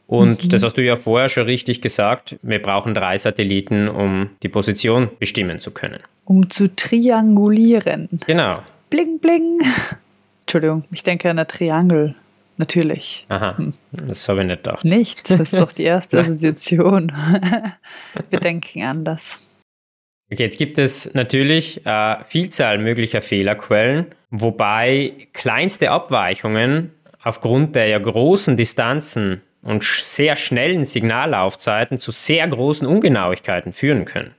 [0.08, 2.38] Und das hast du ja vorher schon richtig gesagt.
[2.44, 6.00] Wir brauchen drei Satelliten, um die Position bestimmen zu können.
[6.26, 8.10] Um zu triangulieren.
[8.26, 8.60] Genau.
[8.90, 9.60] Bling, bling.
[10.42, 12.16] Entschuldigung, ich denke an ein Triangel.
[12.58, 13.26] Natürlich.
[13.28, 13.58] Aha,
[13.92, 14.86] das habe ich nicht gedacht.
[14.86, 15.30] Nicht?
[15.30, 17.12] Das ist doch die erste Assoziation.
[18.30, 19.45] Wir denken anders.
[20.32, 26.92] Okay, jetzt gibt es natürlich äh, Vielzahl möglicher Fehlerquellen, wobei kleinste Abweichungen
[27.24, 34.06] aufgrund der ja großen Distanzen und sch sehr schnellen Signallaufzeiten zu sehr großen Ungenauigkeiten führen
[34.06, 34.34] können.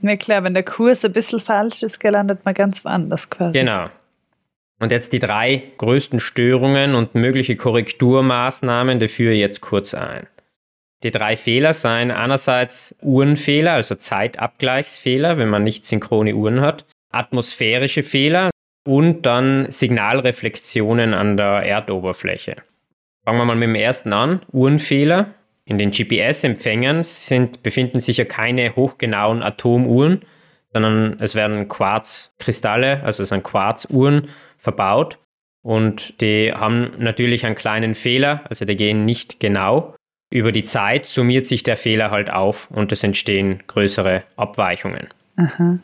[0.00, 3.58] Na klar, wenn der Kurs ein bisschen falsch ist, gell, landet man ganz woanders quasi.
[3.58, 3.88] Genau.
[4.78, 10.26] Und jetzt die drei größten Störungen und mögliche Korrekturmaßnahmen, die führe ich jetzt kurz ein.
[11.02, 18.02] Die drei Fehler seien einerseits Uhrenfehler, also Zeitabgleichsfehler, wenn man nicht synchrone Uhren hat, atmosphärische
[18.02, 18.50] Fehler
[18.86, 22.56] und dann Signalreflexionen an der Erdoberfläche.
[23.24, 25.34] Fangen wir mal mit dem ersten an, Uhrenfehler.
[25.64, 27.04] In den GPS-Empfängern
[27.62, 30.22] befinden sich ja keine hochgenauen Atomuhren,
[30.72, 34.28] sondern es werden Quarzkristalle, also es sind Quarzuhren
[34.58, 35.18] verbaut.
[35.62, 39.95] und die haben natürlich einen kleinen Fehler, also die gehen nicht genau.
[40.30, 45.08] Über die Zeit summiert sich der Fehler halt auf und es entstehen größere Abweichungen.
[45.36, 45.78] Aha.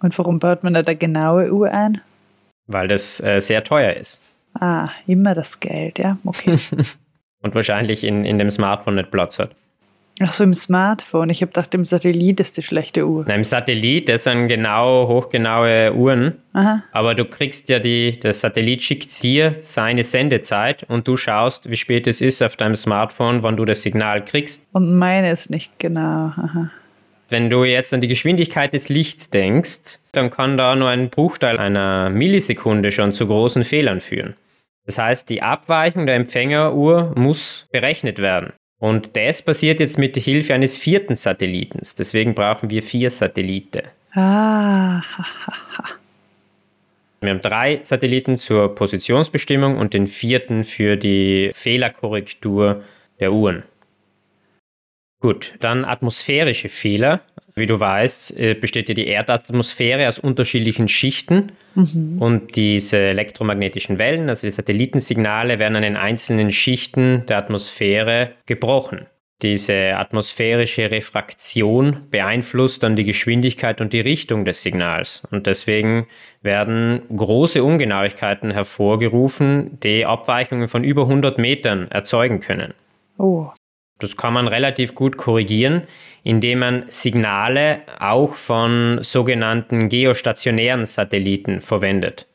[0.00, 2.02] Und warum baut man da eine genaue Uhr ein?
[2.66, 4.20] Weil das äh, sehr teuer ist.
[4.54, 6.58] Ah, immer das Geld, ja, okay.
[7.42, 9.50] und wahrscheinlich in, in dem Smartphone nicht Platz hat.
[10.18, 11.28] Ach so, im Smartphone.
[11.28, 13.24] Ich habe gedacht, im Satellit ist die schlechte Uhr.
[13.28, 16.38] Nein, im Satellit, das sind genau, hochgenaue Uhren.
[16.54, 16.82] Aha.
[16.92, 21.76] Aber du kriegst ja die, der Satellit schickt dir seine Sendezeit und du schaust, wie
[21.76, 24.66] spät es ist auf deinem Smartphone, wann du das Signal kriegst.
[24.72, 26.32] Und meine ist nicht genau.
[26.36, 26.70] Aha.
[27.28, 31.58] Wenn du jetzt an die Geschwindigkeit des Lichts denkst, dann kann da nur ein Bruchteil
[31.58, 34.34] einer Millisekunde schon zu großen Fehlern führen.
[34.86, 38.52] Das heißt, die Abweichung der Empfängeruhr muss berechnet werden.
[38.78, 41.94] Und das passiert jetzt mit der Hilfe eines vierten Satellitens.
[41.94, 43.82] Deswegen brauchen wir vier Satelliten.
[44.12, 45.02] Ah.
[47.20, 52.84] Wir haben drei Satelliten zur Positionsbestimmung und den vierten für die Fehlerkorrektur
[53.18, 53.62] der Uhren.
[55.20, 57.22] Gut, dann atmosphärische Fehler.
[57.58, 62.20] Wie du weißt, äh, besteht ja die Erdatmosphäre aus unterschiedlichen Schichten mhm.
[62.20, 69.06] und diese elektromagnetischen Wellen, also die Satellitensignale, werden an den einzelnen Schichten der Atmosphäre gebrochen.
[69.42, 75.22] Diese atmosphärische Refraktion beeinflusst dann die Geschwindigkeit und die Richtung des Signals.
[75.30, 76.06] Und deswegen
[76.42, 82.72] werden große Ungenauigkeiten hervorgerufen, die Abweichungen von über 100 Metern erzeugen können.
[83.18, 83.50] Oh.
[83.98, 85.82] Das kann man relativ gut korrigieren,
[86.22, 92.26] indem man Signale auch von sogenannten geostationären Satelliten verwendet.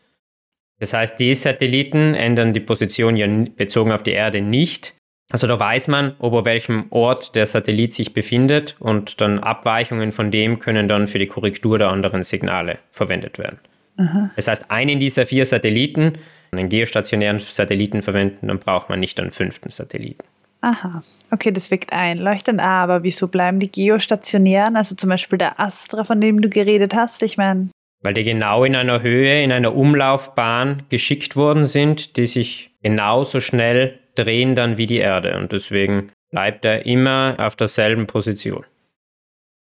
[0.80, 4.95] Das heißt, die Satelliten ändern die Position ja bezogen auf die Erde nicht.
[5.32, 10.12] Also da weiß man, ob auf welchem Ort der Satellit sich befindet und dann Abweichungen
[10.12, 13.60] von dem können dann für die Korrektur der anderen Signale verwendet werden.
[13.97, 14.32] Aha.
[14.36, 16.17] Das heißt, einen dieser vier Satelliten,
[16.52, 20.24] einen geostationären Satelliten verwenden, dann braucht man nicht einen fünften Satelliten.
[20.62, 22.62] Aha, okay, das wirkt einleuchtend.
[22.62, 27.24] Aber wieso bleiben die geostationären, also zum Beispiel der Astra, von dem du geredet hast?
[27.24, 27.69] Ich meine.
[28.04, 33.39] Weil die genau in einer Höhe, in einer Umlaufbahn geschickt worden sind, die sich genauso
[33.39, 35.38] schnell drehen dann wie die Erde.
[35.38, 38.65] Und deswegen bleibt er immer auf derselben Position.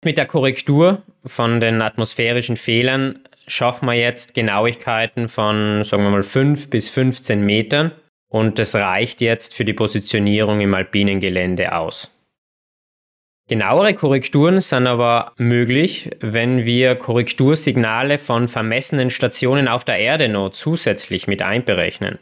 [0.03, 6.23] Mit der Korrektur von den atmosphärischen Fehlern schaffen wir jetzt Genauigkeiten von, sagen wir mal,
[6.23, 7.91] 5 bis 15 Metern
[8.31, 12.09] und das reicht jetzt für die Positionierung im alpinen Gelände aus.
[13.49, 20.51] Genauere Korrekturen sind aber möglich, wenn wir Korrektursignale von vermessenen Stationen auf der Erde noch
[20.51, 22.19] zusätzlich mit einberechnen.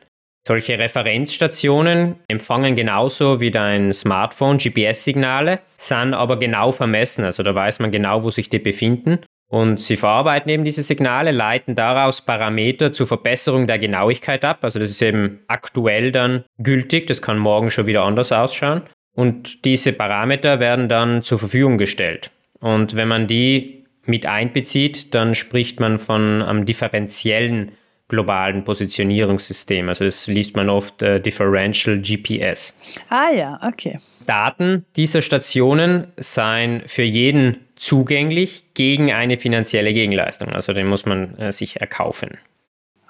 [0.48, 7.80] Solche Referenzstationen empfangen genauso wie dein Smartphone GPS-Signale, sind aber genau vermessen, also da weiß
[7.80, 12.92] man genau, wo sich die befinden und sie verarbeiten eben diese Signale, leiten daraus Parameter
[12.92, 14.60] zur Verbesserung der Genauigkeit ab.
[14.62, 18.84] Also das ist eben aktuell dann gültig, das kann morgen schon wieder anders ausschauen.
[19.16, 22.30] Und diese Parameter werden dann zur Verfügung gestellt.
[22.60, 27.72] Und wenn man die mit einbezieht, dann spricht man von einem differenziellen
[28.08, 29.88] globalen Positionierungssystem.
[29.88, 32.78] Also das liest man oft äh, Differential GPS.
[33.10, 34.00] Ah ja, okay.
[34.26, 40.50] Daten dieser Stationen seien für jeden zugänglich gegen eine finanzielle Gegenleistung.
[40.50, 42.38] Also den muss man äh, sich erkaufen.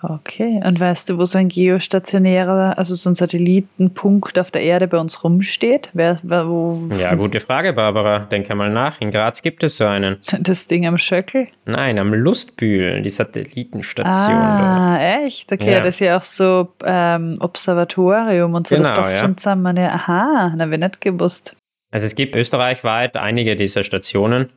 [0.01, 4.87] Okay, und weißt du, wo so ein geostationärer, also so ein Satellitenpunkt auf der Erde
[4.87, 5.89] bei uns rumsteht?
[5.91, 6.87] Wer, wo?
[6.97, 8.19] Ja, gute Frage, Barbara.
[8.19, 9.01] Denke mal nach.
[9.01, 10.17] In Graz gibt es so einen.
[10.39, 11.47] Das Ding am Schöckel?
[11.65, 14.35] Nein, am Lustbühl, die Satellitenstation.
[14.35, 15.25] Ah, dort.
[15.25, 15.51] echt?
[15.51, 15.79] Okay, ja.
[15.79, 18.75] das ist ja auch so ähm, Observatorium und so.
[18.75, 19.19] Genau, das passt ja.
[19.19, 19.75] schon zusammen.
[19.75, 21.57] Ja, aha, na, wir nicht gewusst.
[21.91, 24.49] Also es gibt österreichweit einige dieser Stationen.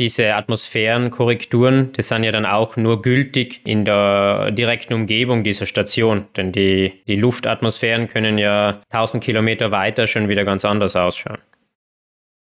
[0.00, 6.26] Diese Atmosphärenkorrekturen, die sind ja dann auch nur gültig in der direkten Umgebung dieser Station,
[6.36, 11.38] denn die, die Luftatmosphären können ja 1000 Kilometer weiter schon wieder ganz anders ausschauen.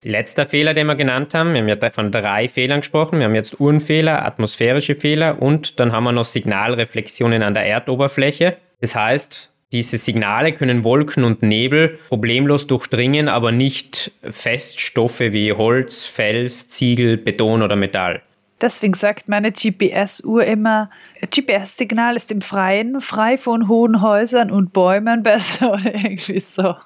[0.04, 3.18] Letzter Fehler, den wir genannt haben, wir haben ja von drei Fehlern gesprochen.
[3.18, 8.56] Wir haben jetzt Uhrenfehler, atmosphärische Fehler und dann haben wir noch Signalreflexionen an der Erdoberfläche.
[8.80, 16.06] Das heißt, diese Signale können Wolken und Nebel problemlos durchdringen, aber nicht Feststoffe wie Holz,
[16.06, 18.22] Fels, Ziegel, Beton oder Metall.
[18.60, 20.88] Deswegen sagt meine GPS-Uhr immer,
[21.20, 26.76] GPS-Signal ist im Freien, frei von hohen Häusern und Bäumen besser oder irgendwie so.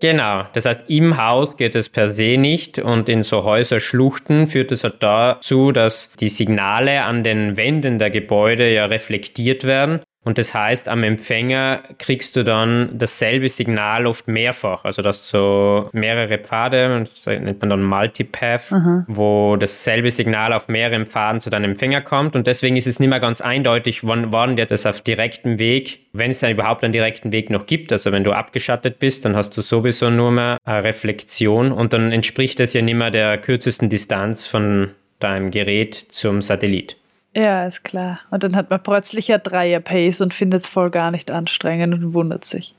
[0.00, 4.70] Genau, das heißt, im Haus geht es per se nicht und in so Häuserschluchten führt
[4.70, 10.36] es halt dazu, dass die Signale an den Wänden der Gebäude ja reflektiert werden Und
[10.36, 14.84] das heißt, am Empfänger kriegst du dann dasselbe Signal oft mehrfach.
[14.84, 19.04] Also dass so mehrere Pfade, das nennt man dann Multipath, mhm.
[19.06, 22.36] wo dasselbe Signal auf mehreren Pfaden zu deinem Empfänger kommt.
[22.36, 26.00] Und deswegen ist es nicht mehr ganz eindeutig, wann, wann dir das auf direktem Weg,
[26.12, 27.92] wenn es dann überhaupt einen direkten Weg noch gibt.
[27.92, 32.12] Also wenn du abgeschattet bist, dann hast du sowieso nur mehr eine Reflexion und dann
[32.12, 36.96] entspricht das ja nicht mehr der kürzesten Distanz von deinem Gerät zum Satellit.
[37.36, 38.20] Ja, ist klar.
[38.30, 42.14] Und dann hat man plötzlich ja Dreier-Pace und findet es voll gar nicht anstrengend und
[42.14, 42.74] wundert sich.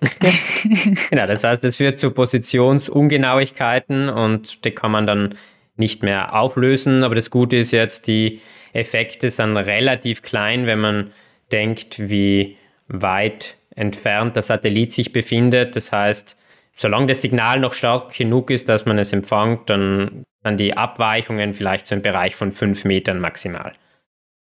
[1.10, 5.36] genau, das heißt, es führt zu Positionsungenauigkeiten und die kann man dann
[5.78, 7.04] nicht mehr auflösen.
[7.04, 8.42] Aber das Gute ist jetzt, die
[8.74, 11.12] Effekte sind relativ klein, wenn man
[11.52, 12.58] denkt, wie
[12.88, 15.76] weit entfernt der Satellit sich befindet.
[15.76, 16.38] Das heißt,
[16.76, 21.54] solange das Signal noch stark genug ist, dass man es empfängt, dann, dann die Abweichungen
[21.54, 23.74] vielleicht so im Bereich von fünf Metern maximal.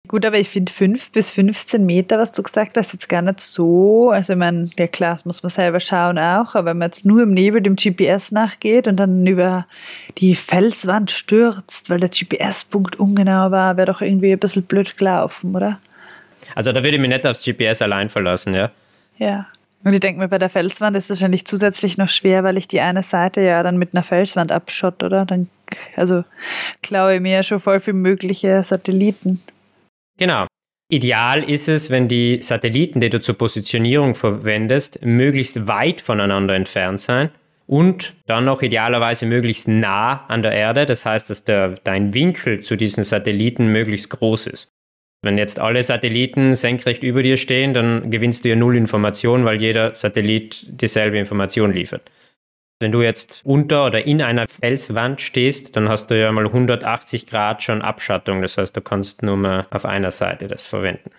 [0.08, 3.42] Gut, aber ich finde 5 bis 15 Meter, was du gesagt hast, jetzt gar nicht
[3.42, 4.12] so.
[4.12, 7.06] Also, ich meine, ja klar, das muss man selber schauen auch, aber wenn man jetzt
[7.06, 9.66] nur im Nebel dem GPS nachgeht und dann über
[10.18, 15.56] die Felswand stürzt, weil der GPS-Punkt ungenau war, wäre doch irgendwie ein bisschen blöd gelaufen,
[15.56, 15.80] oder?
[16.56, 18.72] Also, da würde ich mich nicht aufs GPS allein verlassen, ja.
[19.18, 19.48] Ja.
[19.84, 22.68] Und ich denke mir, bei der Felswand ist es wahrscheinlich zusätzlich noch schwer, weil ich
[22.68, 25.26] die eine Seite ja dann mit einer Felswand abschott, oder?
[25.26, 25.50] Dann,
[25.98, 26.24] also,
[26.82, 29.44] klaue ich mir ja schon voll viel mögliche Satelliten.
[30.18, 30.48] Genau.
[30.90, 37.02] Ideal ist es, wenn die Satelliten, die du zur Positionierung verwendest, möglichst weit voneinander entfernt
[37.02, 37.30] sein
[37.66, 40.86] und dann noch idealerweise möglichst nah an der Erde.
[40.86, 44.70] Das heißt, dass der, dein Winkel zu diesen Satelliten möglichst groß ist.
[45.24, 49.62] Wenn jetzt alle Satelliten senkrecht über dir stehen, dann gewinnst du ja null Information, weil
[49.62, 52.10] jeder Satellit dieselbe Information liefert.
[52.80, 57.26] Wenn du jetzt unter oder in einer Felswand stehst, dann hast du ja mal 180
[57.26, 58.44] Grad schon Abschattung.
[58.44, 61.10] Das heißt, du kannst nur mal auf einer Seite das verwenden.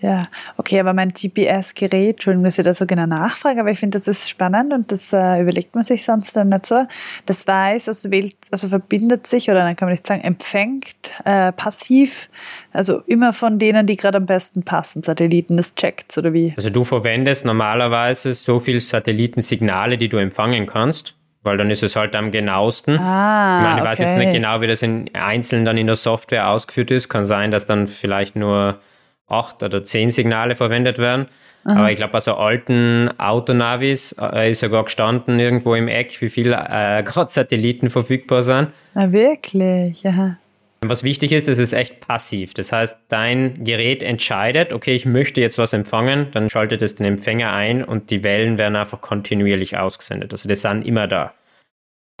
[0.00, 0.22] Ja,
[0.56, 4.06] okay, aber mein GPS-Gerät, Entschuldigung, dass ich da so genau nachfrage, aber ich finde, das
[4.06, 6.86] ist spannend und das äh, überlegt man sich sonst dann nicht so.
[7.26, 10.86] Das weiß, also wählt, also verbindet sich oder dann kann man nicht sagen, empfängt
[11.24, 12.30] äh, passiv,
[12.72, 16.54] also immer von denen, die gerade am besten passen, Satelliten, das checkt oder wie?
[16.56, 21.96] Also du verwendest normalerweise so viele Satellitensignale, die du empfangen kannst weil dann ist es
[21.96, 22.98] halt am genauesten.
[22.98, 23.90] Ah, ich meine, ich okay.
[23.90, 27.08] weiß jetzt nicht genau, wie das in Einzelnen dann in der Software ausgeführt ist.
[27.08, 28.80] Kann sein, dass dann vielleicht nur
[29.28, 31.26] acht oder zehn Signale verwendet werden.
[31.64, 31.80] Aha.
[31.80, 36.30] Aber ich glaube, bei so alten Autonavis äh, ist sogar gestanden irgendwo im Eck, wie
[36.30, 38.68] viele äh, gerade Satelliten verfügbar sind.
[38.94, 40.06] Ah, wirklich?
[40.06, 40.38] Aha.
[40.80, 42.54] Was wichtig ist, es ist echt passiv.
[42.54, 47.04] Das heißt, dein Gerät entscheidet, okay, ich möchte jetzt was empfangen, dann schaltet es den
[47.04, 50.32] Empfänger ein und die Wellen werden einfach kontinuierlich ausgesendet.
[50.32, 51.34] Also die sind immer da.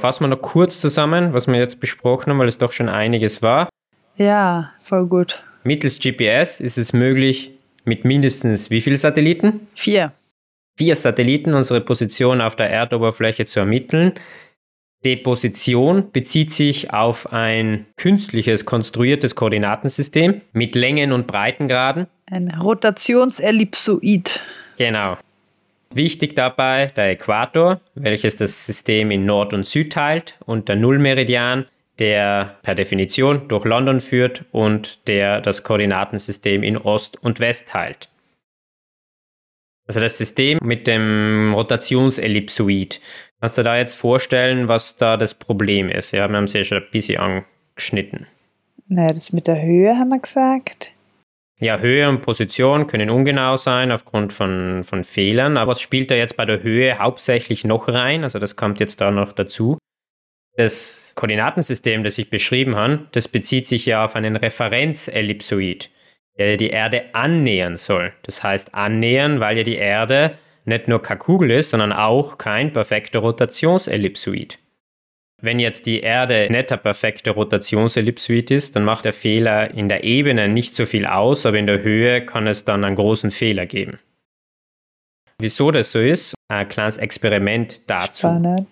[0.00, 3.42] Fassen wir noch kurz zusammen, was wir jetzt besprochen haben, weil es doch schon einiges
[3.42, 3.68] war.
[4.16, 5.44] Ja, voll gut.
[5.68, 7.50] Mittels GPS ist es möglich,
[7.84, 9.68] mit mindestens wie vielen Satelliten?
[9.74, 10.14] Vier.
[10.78, 14.14] Vier Satelliten unsere Position auf der Erdoberfläche zu ermitteln.
[15.04, 22.06] Die Position bezieht sich auf ein künstliches konstruiertes Koordinatensystem mit Längen- und Breitengraden.
[22.30, 24.40] Ein Rotationsellipsoid.
[24.78, 25.18] Genau.
[25.92, 31.66] Wichtig dabei der Äquator, welches das System in Nord und Süd teilt, und der Nullmeridian,
[31.98, 38.08] der per Definition durch London führt und der das Koordinatensystem in Ost und West teilt.
[39.86, 43.00] Also das System mit dem Rotationsellipsoid.
[43.40, 46.12] Kannst du da jetzt vorstellen, was da das Problem ist?
[46.12, 48.26] Ja, wir haben es ja schon ein bisschen angeschnitten.
[48.88, 50.92] Naja, das mit der Höhe haben wir gesagt.
[51.60, 56.14] Ja, Höhe und Position können ungenau sein aufgrund von, von Fehlern, aber was spielt da
[56.14, 58.22] jetzt bei der Höhe hauptsächlich noch rein?
[58.22, 59.76] Also das kommt jetzt da noch dazu.
[60.58, 65.88] Das Koordinatensystem, das ich beschrieben habe, das bezieht sich ja auf einen Referenzellipsoid,
[66.36, 68.12] der die Erde annähern soll.
[68.24, 72.72] Das heißt annähern, weil ja die Erde nicht nur keine Kugel ist, sondern auch kein
[72.72, 74.58] perfekter Rotationsellipsoid.
[75.40, 80.02] Wenn jetzt die Erde nicht der perfekte Rotationsellipsoid ist, dann macht der Fehler in der
[80.02, 83.66] Ebene nicht so viel aus, aber in der Höhe kann es dann einen großen Fehler
[83.66, 84.00] geben.
[85.38, 88.26] Wieso das so ist, ein kleines Experiment dazu.
[88.26, 88.66] Spannend.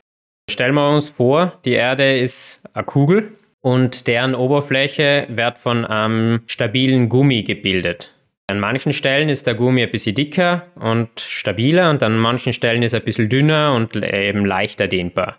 [0.49, 3.33] Stellen wir uns vor, die Erde ist eine Kugel
[3.63, 8.15] und deren Oberfläche wird von einem stabilen Gummi gebildet.
[8.49, 12.85] An manchen Stellen ist der Gummi ein bisschen dicker und stabiler und an manchen Stellen
[12.85, 15.39] ist er ein bisschen dünner und eben leichter dehnbar.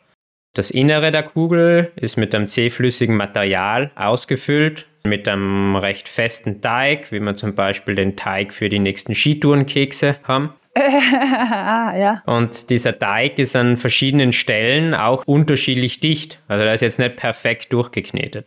[0.53, 7.13] Das Innere der Kugel ist mit einem zähflüssigen Material ausgefüllt, mit einem recht festen Teig,
[7.13, 10.53] wie wir zum Beispiel den Teig für die nächsten Skitourenkekse haben.
[11.97, 12.21] ja.
[12.25, 16.39] Und dieser Teig ist an verschiedenen Stellen auch unterschiedlich dicht.
[16.47, 18.45] Also der ist jetzt nicht perfekt durchgeknetet.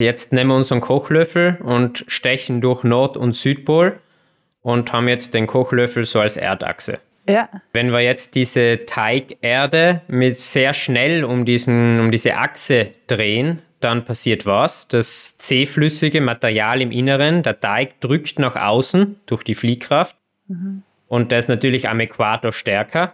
[0.00, 4.00] Jetzt nehmen wir unseren Kochlöffel und stechen durch Nord- und Südpol
[4.60, 6.98] und haben jetzt den Kochlöffel so als Erdachse.
[7.28, 7.48] Ja.
[7.72, 14.04] Wenn wir jetzt diese Teigerde mit sehr schnell um, diesen, um diese Achse drehen, dann
[14.04, 14.88] passiert was?
[14.88, 20.16] Das zähflüssige Material im Inneren, der Teig drückt nach außen durch die Fliehkraft
[20.48, 20.82] mhm.
[21.14, 23.12] Und der ist natürlich am Äquator stärker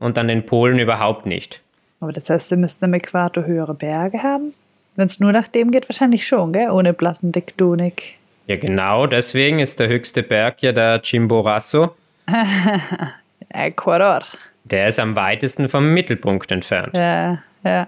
[0.00, 1.62] und an den Polen überhaupt nicht.
[2.00, 4.52] Aber das heißt, wir müssten am Äquator höhere Berge haben?
[4.96, 6.70] Wenn es nur nach dem geht, wahrscheinlich schon, gell?
[6.70, 8.18] Ohne Plattentektonik.
[8.48, 11.94] Ja, genau, deswegen ist der höchste Berg ja der Chimborazo.
[13.50, 14.22] Ecuador.
[14.64, 16.96] Der ist am weitesten vom Mittelpunkt entfernt.
[16.96, 17.86] Ja, ja.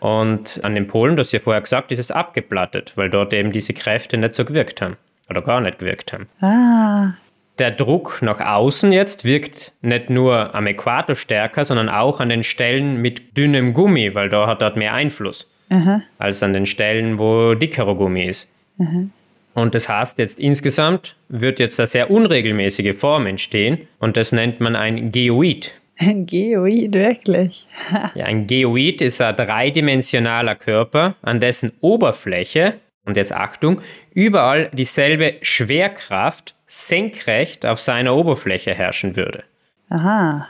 [0.00, 3.74] Und an den Polen, das ja vorher gesagt, ist es abgeplattet, weil dort eben diese
[3.74, 4.96] Kräfte nicht so gewirkt haben.
[5.28, 6.26] Oder gar nicht gewirkt haben.
[6.40, 7.12] Ah.
[7.58, 12.42] Der Druck nach außen jetzt wirkt nicht nur am Äquator stärker, sondern auch an den
[12.42, 16.02] Stellen mit dünnem Gummi, weil da hat dort mehr Einfluss, Aha.
[16.18, 18.48] als an den Stellen, wo dickerer Gummi ist.
[18.80, 19.06] Aha.
[19.54, 24.60] Und das heißt jetzt insgesamt wird jetzt eine sehr unregelmäßige Form entstehen und das nennt
[24.60, 25.74] man ein Geoid.
[25.96, 27.68] Ein Geoid, wirklich.
[28.16, 33.80] ja, ein Geoid ist ein dreidimensionaler Körper, an dessen Oberfläche, und jetzt Achtung,
[34.12, 39.44] überall dieselbe Schwerkraft senkrecht auf seiner Oberfläche herrschen würde.
[39.90, 40.48] Aha.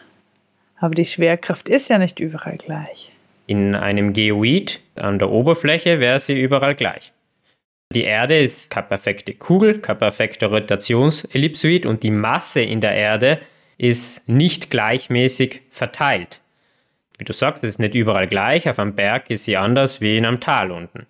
[0.78, 3.12] Aber die Schwerkraft ist ja nicht überall gleich.
[3.46, 7.12] In einem Geoid an der Oberfläche wäre sie überall gleich.
[7.92, 13.38] Die Erde ist keine perfekte Kugel, kein perfekter Rotationsellipsoid und die Masse in der Erde
[13.76, 16.40] ist nicht gleichmäßig verteilt.
[17.18, 20.24] Wie du sagst, ist nicht überall gleich, auf einem Berg ist sie anders wie in
[20.24, 21.06] einem Tal unten.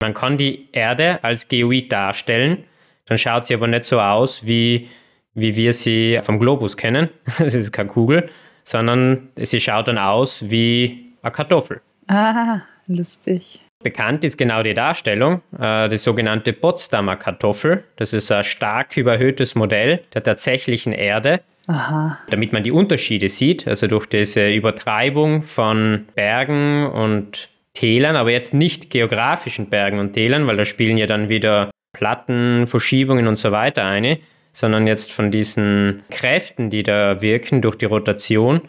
[0.00, 2.64] Man kann die Erde als Geoid darstellen,
[3.08, 4.88] dann schaut sie aber nicht so aus, wie,
[5.34, 7.08] wie wir sie vom Globus kennen.
[7.38, 8.28] Es ist keine Kugel,
[8.64, 11.80] sondern sie schaut dann aus wie eine Kartoffel.
[12.08, 13.60] Ah, lustig.
[13.82, 17.84] Bekannt ist genau die Darstellung, äh, die sogenannte Potsdamer Kartoffel.
[17.96, 21.40] Das ist ein stark überhöhtes Modell der tatsächlichen Erde.
[21.68, 22.18] Aha.
[22.28, 28.52] Damit man die Unterschiede sieht, also durch diese Übertreibung von Bergen und Tälern, aber jetzt
[28.52, 33.50] nicht geografischen Bergen und Tälern, weil da spielen ja dann wieder Platten, Verschiebungen und so
[33.50, 34.20] weiter eine,
[34.52, 38.60] sondern jetzt von diesen Kräften, die da wirken durch die Rotation,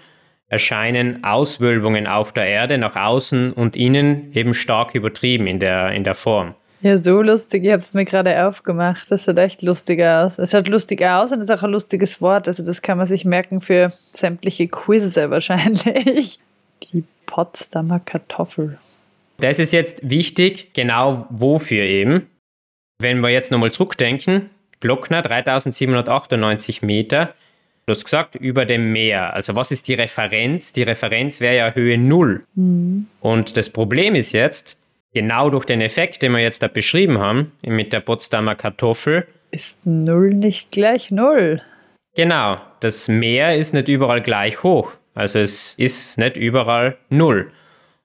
[0.47, 6.03] erscheinen Auswölbungen auf der Erde nach außen und innen eben stark übertrieben in der, in
[6.03, 6.55] der Form.
[6.81, 7.65] Ja, so lustig.
[7.65, 9.11] Ich habe es mir gerade aufgemacht.
[9.11, 10.39] Das sieht echt lustig aus.
[10.39, 12.47] Es schaut lustig aus und ist auch ein lustiges Wort.
[12.47, 16.39] Also das kann man sich merken für sämtliche Quizze wahrscheinlich.
[16.93, 18.79] Die Potsdamer Kartoffel.
[19.39, 22.27] Das ist jetzt wichtig, genau wofür eben.
[22.99, 27.33] Wenn wir jetzt nochmal zurückdenken, Glockner 3798 Meter,
[27.89, 29.33] Du hast gesagt, über dem Meer.
[29.33, 30.73] Also was ist die Referenz?
[30.73, 32.45] Die Referenz wäre ja Höhe 0.
[32.53, 33.07] Mhm.
[33.19, 34.77] Und das Problem ist jetzt,
[35.15, 39.25] genau durch den Effekt, den wir jetzt da beschrieben haben, mit der Potsdamer Kartoffel.
[39.49, 41.63] Ist 0 nicht gleich 0?
[42.15, 44.93] Genau, das Meer ist nicht überall gleich hoch.
[45.15, 47.51] Also es ist nicht überall 0.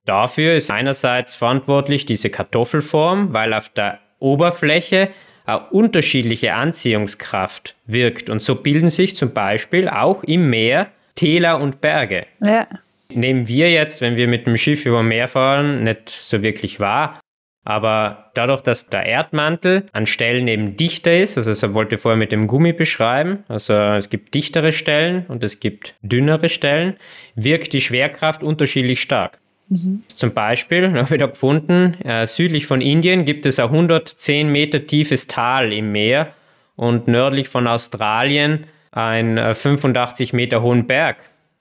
[0.06, 5.10] Dafür ist einerseits verantwortlich diese Kartoffelform, weil auf der Oberfläche
[5.46, 8.30] eine unterschiedliche Anziehungskraft wirkt.
[8.30, 12.26] Und so bilden sich zum Beispiel auch im Meer Täler und Berge.
[12.40, 12.66] Ja.
[13.10, 17.20] Nehmen wir jetzt, wenn wir mit dem Schiff über Meer fahren, nicht so wirklich wahr.
[17.66, 22.18] Aber dadurch, dass der Erdmantel an Stellen eben dichter ist, also das wollte ich vorher
[22.18, 26.96] mit dem Gummi beschreiben, also es gibt dichtere Stellen und es gibt dünnere Stellen,
[27.36, 29.40] wirkt die Schwerkraft unterschiedlich stark.
[29.68, 30.02] Mhm.
[30.14, 34.86] Zum Beispiel, habe ich da gefunden, äh, südlich von Indien gibt es ein 110 Meter
[34.86, 36.28] tiefes Tal im Meer
[36.76, 41.16] und nördlich von Australien einen äh, 85 Meter hohen Berg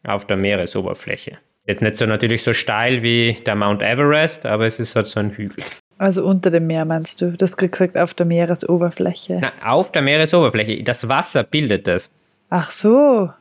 [0.05, 1.37] auf der Meeresoberfläche.
[1.65, 5.19] Jetzt nicht so natürlich so steil wie der Mount Everest, aber es ist halt so
[5.19, 5.63] ein Hügel.
[5.97, 7.31] Also unter dem Meer meinst du?
[7.31, 9.39] Das kriegst gesagt auf der Meeresoberfläche.
[9.41, 10.83] Na, auf der Meeresoberfläche.
[10.83, 12.11] Das Wasser bildet das.
[12.49, 13.31] Ach so.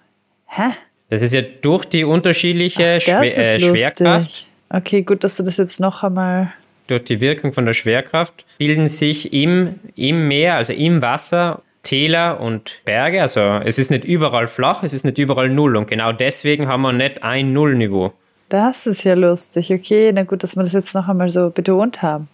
[0.47, 0.71] Hä?
[1.09, 5.59] Das ist ja durch die unterschiedliche Ach, Schwer äh, Schwerkraft Okay, gut, dass du das
[5.59, 6.53] jetzt noch einmal.
[6.87, 12.41] Durch die Wirkung von der Schwerkraft bilden sich im, im Meer, also im Wasser, Täler
[12.41, 13.21] und Berge.
[13.21, 15.77] Also es ist nicht überall flach, es ist nicht überall Null.
[15.77, 18.13] Und genau deswegen haben wir nicht ein Nullniveau.
[18.49, 19.73] Das ist ja lustig.
[19.73, 22.29] Okay, na gut, dass wir das jetzt noch einmal so betont haben.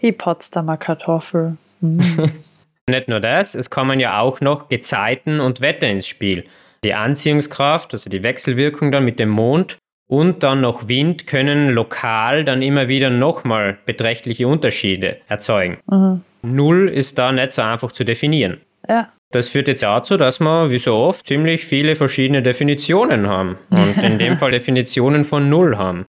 [0.00, 1.56] Die Potsdamer Kartoffel.
[1.80, 2.00] Mm.
[2.88, 6.44] nicht nur das, es kommen ja auch noch Gezeiten und Wetter ins Spiel.
[6.84, 9.76] Die Anziehungskraft, also die Wechselwirkung dann mit dem Mond
[10.08, 15.78] und dann noch Wind können lokal dann immer wieder nochmal beträchtliche Unterschiede erzeugen.
[15.86, 16.22] Mhm.
[16.42, 18.58] Null ist da nicht so einfach zu definieren.
[18.88, 19.08] Ja.
[19.30, 23.58] Das führt jetzt dazu, dass wir, wie so oft, ziemlich viele verschiedene Definitionen haben.
[23.70, 26.06] Und in dem Fall Definitionen von Null haben.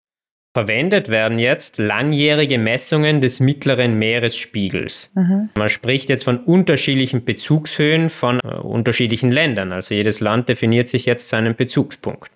[0.56, 5.12] Verwendet werden jetzt langjährige Messungen des mittleren Meeresspiegels.
[5.14, 5.50] Mhm.
[5.56, 9.72] Man spricht jetzt von unterschiedlichen Bezugshöhen von äh, unterschiedlichen Ländern.
[9.74, 12.32] Also jedes Land definiert sich jetzt seinen Bezugspunkt.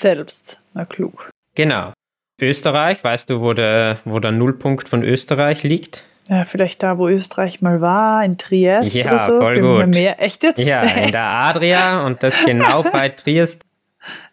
[0.00, 1.30] Selbst, na klug.
[1.54, 1.92] Genau.
[2.40, 6.04] Österreich, weißt du, wo der, wo der Nullpunkt von Österreich liegt?
[6.28, 9.40] Ja, vielleicht da, wo Österreich mal war, in Triest ja, oder so.
[9.40, 9.94] Voll gut.
[9.94, 10.16] Meer.
[10.20, 10.58] Echt jetzt?
[10.58, 13.64] Ja, in der Adria und das genau bei Triest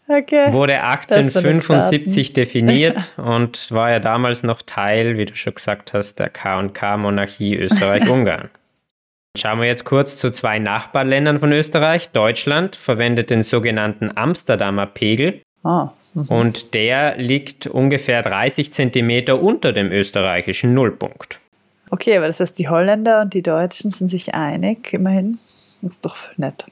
[0.08, 0.52] okay.
[0.52, 6.30] wurde 1875 definiert und war ja damals noch Teil, wie du schon gesagt hast, der
[6.30, 8.50] K&K-Monarchie Österreich-Ungarn.
[9.38, 12.10] Schauen wir jetzt kurz zu zwei Nachbarländern von Österreich.
[12.10, 15.42] Deutschland verwendet den sogenannten Amsterdamer Pegel.
[15.64, 16.26] Ah, mhm.
[16.28, 21.40] und der liegt ungefähr 30 Zentimeter unter dem österreichischen Nullpunkt.
[21.90, 25.38] Okay, aber das heißt, die Holländer und die Deutschen sind sich einig, immerhin.
[25.82, 26.66] Das ist doch nett.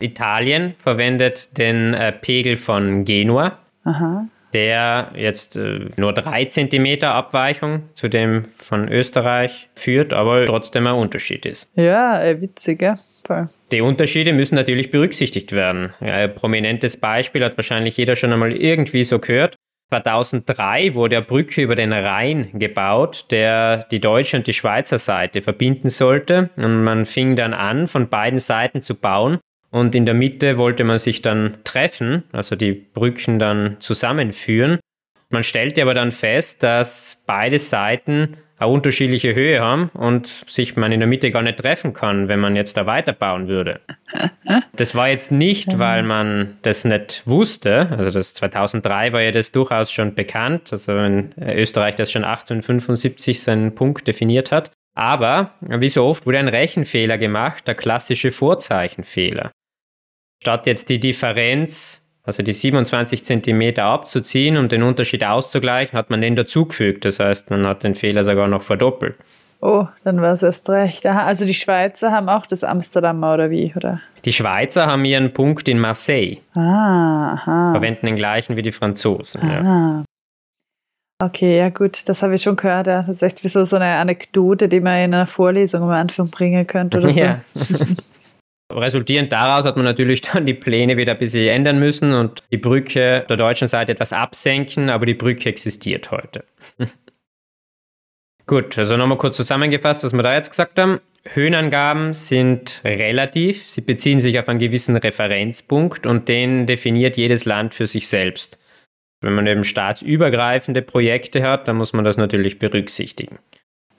[0.00, 4.26] Italien verwendet den äh, Pegel von Genua, Aha.
[4.52, 10.94] der jetzt äh, nur 3 cm Abweichung zu dem von Österreich führt, aber trotzdem ein
[10.94, 11.68] Unterschied ist.
[11.74, 12.98] Ja, äh, witzig, ja.
[13.26, 13.48] Voll.
[13.72, 15.94] Die Unterschiede müssen natürlich berücksichtigt werden.
[16.00, 19.56] Ein prominentes Beispiel hat wahrscheinlich jeder schon einmal irgendwie so gehört.
[19.90, 25.42] 2003 wurde eine Brücke über den Rhein gebaut, der die deutsche und die Schweizer Seite
[25.42, 26.50] verbinden sollte.
[26.56, 29.38] Und man fing dann an, von beiden Seiten zu bauen.
[29.70, 34.78] Und in der Mitte wollte man sich dann treffen, also die Brücken dann zusammenführen.
[35.30, 40.92] Man stellte aber dann fest, dass beide Seiten eine unterschiedliche Höhe haben und sich man
[40.92, 43.80] in der Mitte gar nicht treffen kann, wenn man jetzt da weiterbauen würde.
[44.76, 47.88] Das war jetzt nicht, weil man das nicht wusste.
[47.90, 50.72] Also das 2003 war ja das durchaus schon bekannt.
[50.72, 54.72] Also wenn Österreich das schon 1875 seinen Punkt definiert hat.
[54.96, 59.52] Aber wie so oft wurde ein Rechenfehler gemacht, der klassische Vorzeichenfehler
[60.44, 66.20] statt jetzt die Differenz, also die 27 Zentimeter abzuziehen, um den Unterschied auszugleichen, hat man
[66.20, 67.04] den dazugefügt.
[67.04, 69.16] Das heißt, man hat den Fehler sogar noch verdoppelt.
[69.60, 71.06] Oh, dann war es erst recht.
[71.06, 74.00] Aha, also die Schweizer haben auch das Amsterdamer oder wie, oder?
[74.24, 76.38] Die Schweizer haben ihren Punkt in Marseille.
[76.54, 77.72] Ah, aha.
[77.72, 79.40] Verwenden den gleichen wie die Franzosen.
[79.42, 79.54] Ah.
[79.54, 80.04] Ja.
[81.22, 82.88] Okay, ja gut, das habe ich schon gehört.
[82.88, 82.98] Ja.
[82.98, 86.28] Das ist echt wie so, so eine Anekdote, die man in einer Vorlesung am Anfang
[86.28, 87.20] bringen könnte oder so.
[87.20, 87.40] Ja.
[88.72, 92.58] Resultierend daraus hat man natürlich dann die Pläne wieder ein bisschen ändern müssen und die
[92.58, 96.44] Brücke der deutschen Seite etwas absenken, aber die Brücke existiert heute.
[98.46, 101.00] Gut, also nochmal kurz zusammengefasst, was wir da jetzt gesagt haben.
[101.26, 107.72] Höhenangaben sind relativ, sie beziehen sich auf einen gewissen Referenzpunkt und den definiert jedes Land
[107.72, 108.58] für sich selbst.
[109.22, 113.38] Wenn man eben staatsübergreifende Projekte hat, dann muss man das natürlich berücksichtigen.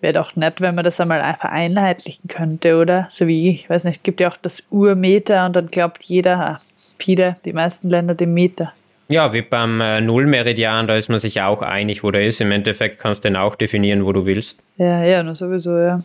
[0.06, 3.08] Wäre doch nett, wenn man das einmal vereinheitlichen könnte, oder?
[3.10, 6.62] So wie, ich weiß nicht, gibt ja auch das Urmeter und dann glaubt jeder,
[7.00, 8.72] viele, die meisten Länder, dem Meter.
[9.08, 12.40] Ja, wie beim äh, Nullmeridian, da ist man sich auch einig, wo der ist.
[12.40, 14.60] Im Endeffekt kannst du den auch definieren, wo du willst.
[14.78, 16.04] Ja, ja, nur sowieso, ja.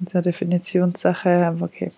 [0.00, 1.92] Das ist eine Definitionssache, aber okay.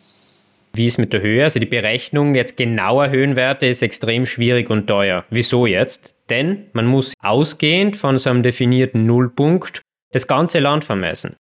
[0.74, 1.44] Wie ist mit der Höhe?
[1.44, 5.24] Also die Berechnung jetzt genauer Höhenwerte ist extrem schwierig und teuer.
[5.30, 6.16] Wieso jetzt?
[6.28, 9.82] Denn man muss ausgehend von so einem definierten Nullpunkt
[10.16, 11.36] das ganze Land vermessen.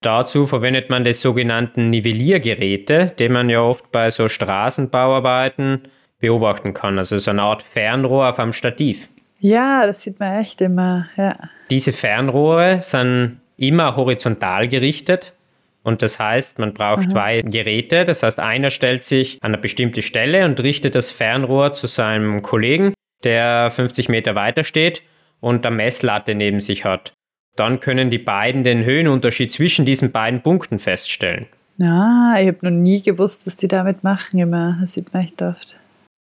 [0.00, 5.82] Dazu verwendet man die sogenannten Nivelliergeräte, die man ja oft bei so Straßenbauarbeiten
[6.18, 6.98] beobachten kann.
[6.98, 9.08] Also so eine Art Fernrohr auf einem Stativ.
[9.40, 11.06] Ja, das sieht man echt immer.
[11.18, 11.36] Ja.
[11.68, 15.34] Diese Fernrohre sind immer horizontal gerichtet.
[15.82, 17.10] Und das heißt, man braucht Aha.
[17.10, 18.06] zwei Geräte.
[18.06, 22.40] Das heißt, einer stellt sich an eine bestimmte Stelle und richtet das Fernrohr zu seinem
[22.40, 25.02] Kollegen, der 50 Meter weiter steht
[25.40, 27.12] und eine Messlatte neben sich hat
[27.56, 31.46] dann können die beiden den Höhenunterschied zwischen diesen beiden Punkten feststellen.
[31.80, 34.78] Ah, ich habe noch nie gewusst, was die damit machen immer.
[34.80, 35.78] Das sieht man echt oft.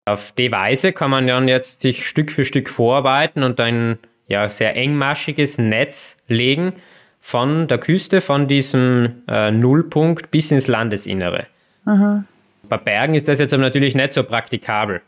[0.05, 3.97] Auf die Weise kann man dann jetzt sich Stück für Stück vorarbeiten und ein
[4.27, 6.73] ja, sehr engmaschiges Netz legen
[7.19, 11.47] von der Küste, von diesem äh, Nullpunkt bis ins Landesinnere.
[11.85, 12.23] Aha.
[12.69, 15.01] Bei Bergen ist das jetzt aber natürlich nicht so praktikabel.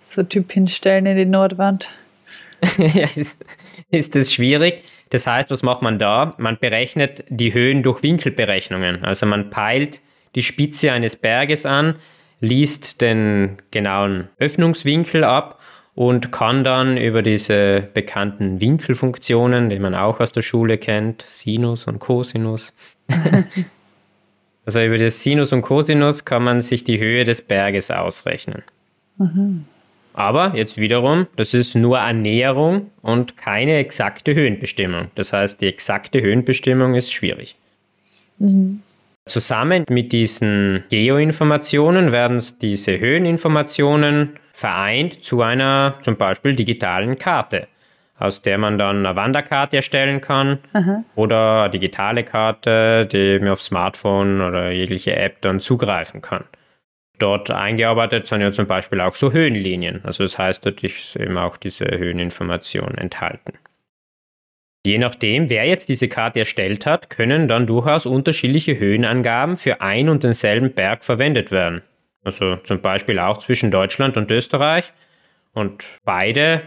[0.00, 1.90] so Typ hinstellen in die Nordwand.
[2.78, 3.42] ja, ist,
[3.90, 4.84] ist das schwierig.
[5.10, 6.34] Das heißt, was macht man da?
[6.38, 9.04] Man berechnet die Höhen durch Winkelberechnungen.
[9.04, 10.00] Also man peilt
[10.34, 11.96] die Spitze eines Berges an,
[12.40, 15.60] liest den genauen Öffnungswinkel ab
[15.94, 21.86] und kann dann über diese bekannten Winkelfunktionen, die man auch aus der Schule kennt, Sinus
[21.86, 22.72] und Cosinus,
[24.64, 28.62] also über das Sinus und Cosinus kann man sich die Höhe des Berges ausrechnen.
[29.18, 29.64] Mhm.
[30.12, 35.10] Aber jetzt wiederum, das ist nur Annäherung und keine exakte Höhenbestimmung.
[35.14, 37.56] Das heißt, die exakte Höhenbestimmung ist schwierig.
[38.38, 38.82] Mhm.
[39.26, 47.68] Zusammen mit diesen Geoinformationen werden diese Höheninformationen vereint zu einer zum Beispiel digitalen Karte.
[48.20, 51.02] aus der man dann eine Wanderkarte erstellen kann Aha.
[51.16, 56.44] oder eine digitale Karte, die man auf Smartphone oder jegliche App dann zugreifen kann.
[57.20, 60.00] Dort eingearbeitet sind ja zum Beispiel auch so Höhenlinien.
[60.04, 63.52] Also das heißt, dort ist eben auch diese Höheninformation enthalten.
[64.86, 70.08] Je nachdem, wer jetzt diese Karte erstellt hat, können dann durchaus unterschiedliche Höhenangaben für ein
[70.08, 71.82] und denselben Berg verwendet werden.
[72.24, 74.92] Also zum Beispiel auch zwischen Deutschland und Österreich.
[75.52, 76.62] Und beide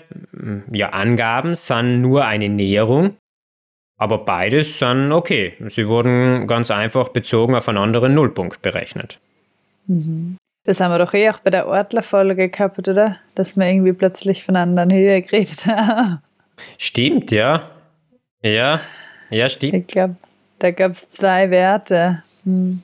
[0.71, 3.17] ja, Angaben sind nur eine Näherung,
[3.97, 5.53] aber beides sind okay.
[5.69, 9.19] Sie wurden ganz einfach bezogen auf einen anderen Nullpunkt berechnet.
[9.87, 10.37] Mhm.
[10.65, 13.17] Das haben wir doch eh auch bei der Ortler-Folge gehabt, oder?
[13.35, 16.19] Dass wir irgendwie plötzlich von anderen Höhe geredet haben.
[16.77, 17.69] Stimmt, ja.
[18.41, 18.79] Ja,
[19.29, 19.73] ja, stimmt.
[19.73, 20.15] Ich glaube,
[20.59, 22.23] da gab es zwei Werte.
[22.45, 22.81] Hm.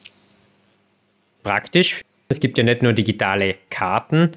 [1.43, 2.01] Praktisch.
[2.27, 4.31] Es gibt ja nicht nur digitale Karten,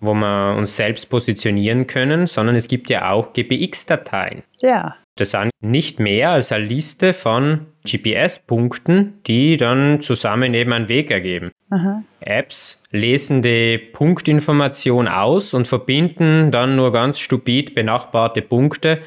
[0.00, 4.42] wo wir uns selbst positionieren können, sondern es gibt ja auch GPX-Dateien.
[4.60, 4.96] Ja.
[5.16, 11.10] Das sind nicht mehr als eine Liste von GPS-Punkten, die dann zusammen eben einen Weg
[11.10, 11.50] ergeben.
[11.70, 12.02] Aha.
[12.20, 19.00] Apps lesen die Punktinformation aus und verbinden dann nur ganz stupid benachbarte Punkte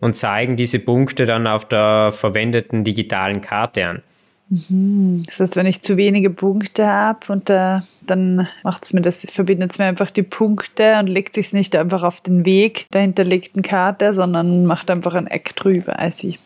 [0.00, 4.02] und zeigen diese Punkte dann auf der verwendeten digitalen Karte an.
[4.48, 5.22] Mhm.
[5.26, 9.26] Das heißt, wenn ich zu wenige Punkte habe und äh, dann macht es mir das,
[9.28, 13.00] verbindet es mir einfach die Punkte und legt sich nicht einfach auf den Weg der
[13.00, 16.38] hinterlegten Karte, sondern macht einfach ein Eck drüber, als ich.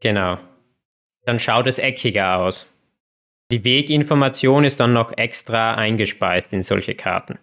[0.00, 0.38] Genau.
[1.26, 2.68] Dann schaut es eckiger aus.
[3.50, 7.38] Die Weginformation ist dann noch extra eingespeist in solche Karten.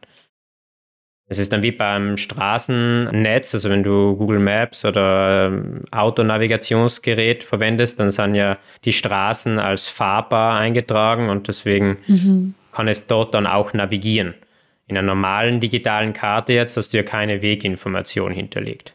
[1.31, 8.01] Es ist dann wie beim Straßennetz, also wenn du Google Maps oder ähm, Autonavigationsgerät verwendest,
[8.01, 12.53] dann sind ja die Straßen als fahrbar eingetragen und deswegen mhm.
[12.73, 14.33] kann es dort dann auch navigieren.
[14.87, 18.93] In einer normalen digitalen Karte jetzt hast du ja keine Weginformation hinterlegt.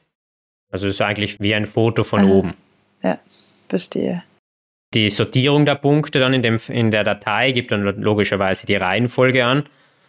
[0.70, 2.28] Also es ist eigentlich wie ein Foto von Aha.
[2.28, 2.54] oben.
[3.02, 3.18] Ja,
[3.70, 4.24] verstehe.
[4.96, 9.44] Die Sortierung der Punkte dann in, dem, in der Datei gibt dann logischerweise die Reihenfolge
[9.44, 9.64] an.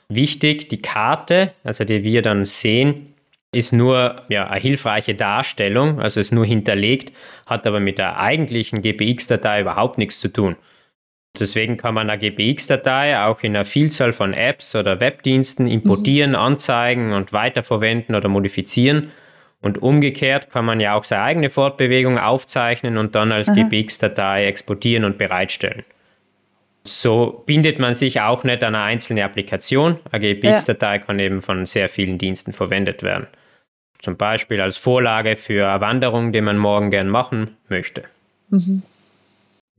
[0.08, 3.14] Wichtig, die Karte, also die wir dann sehen,
[3.52, 7.12] ist nur ja, eine hilfreiche Darstellung, also ist nur hinterlegt,
[7.46, 10.56] hat aber mit der eigentlichen GPX-Datei überhaupt nichts zu tun.
[11.38, 16.38] Deswegen kann man eine GPX-Datei auch in einer Vielzahl von Apps oder Webdiensten importieren, mhm.
[16.38, 19.12] anzeigen und weiterverwenden oder modifizieren.
[19.68, 25.04] Und umgekehrt kann man ja auch seine eigene Fortbewegung aufzeichnen und dann als GPX-Datei exportieren
[25.04, 25.84] und bereitstellen.
[26.86, 30.00] So bindet man sich auch nicht an eine einzelne Applikation.
[30.10, 31.00] Eine GPX-Datei ja.
[31.00, 33.28] kann eben von sehr vielen Diensten verwendet werden.
[34.00, 38.04] Zum Beispiel als Vorlage für eine Wanderung, die man morgen gern machen möchte.
[38.50, 38.84] Mhm.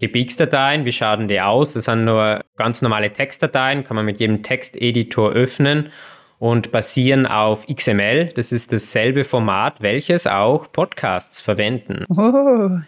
[0.01, 1.72] GPX-Dateien, wie schauen die aus?
[1.72, 5.89] Das sind nur ganz normale Textdateien, kann man mit jedem Texteditor öffnen
[6.39, 8.32] und basieren auf XML.
[8.34, 12.05] Das ist dasselbe Format, welches auch Podcasts verwenden.
[12.16, 12.80] Oh.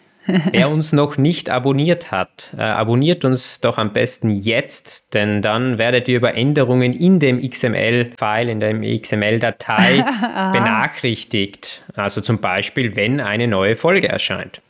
[0.53, 5.79] Wer uns noch nicht abonniert hat, äh, abonniert uns doch am besten jetzt, denn dann
[5.79, 10.05] werdet ihr über Änderungen in dem XML-File, in der XML-Datei
[10.53, 11.85] benachrichtigt.
[11.97, 14.61] Also zum Beispiel, wenn eine neue Folge erscheint.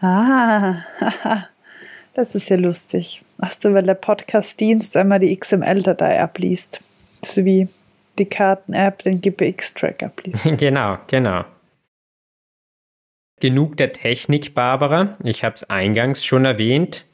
[0.00, 0.84] Ah,
[2.14, 3.22] das ist ja lustig.
[3.38, 6.82] Ach so, weil der Podcast-Dienst einmal die XML-Datei abliest.
[7.24, 7.68] So wie
[8.18, 10.48] die Karten-App den GPX-Track abliest.
[10.58, 11.44] genau, genau.
[13.40, 15.16] Genug der Technik, Barbara.
[15.22, 17.04] Ich habe es eingangs schon erwähnt.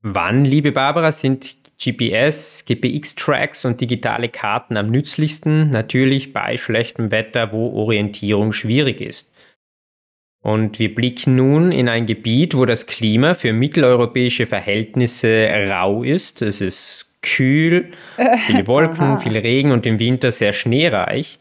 [0.00, 5.70] Wann, liebe Barbara, sind GPS, GPX-Tracks und digitale Karten am nützlichsten?
[5.70, 9.30] Natürlich bei schlechtem Wetter, wo Orientierung schwierig ist.
[10.42, 16.40] Und wir blicken nun in ein Gebiet, wo das Klima für mitteleuropäische Verhältnisse rau ist.
[16.40, 17.92] Es ist kühl,
[18.46, 21.38] viele Wolken, viel Regen und im Winter sehr schneereich.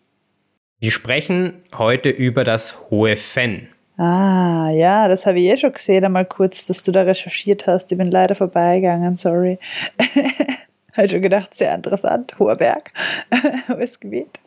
[0.80, 3.70] Wir sprechen heute über das hohe Fenn.
[3.98, 7.92] Ah, ja, das habe ich eh schon gesehen, einmal kurz, dass du da recherchiert hast.
[7.92, 9.58] Ich bin leider vorbeigegangen, sorry.
[10.94, 12.38] habe schon gedacht, sehr interessant.
[12.40, 12.92] Hoher Berg.
[13.68, 14.40] Was Gebiet.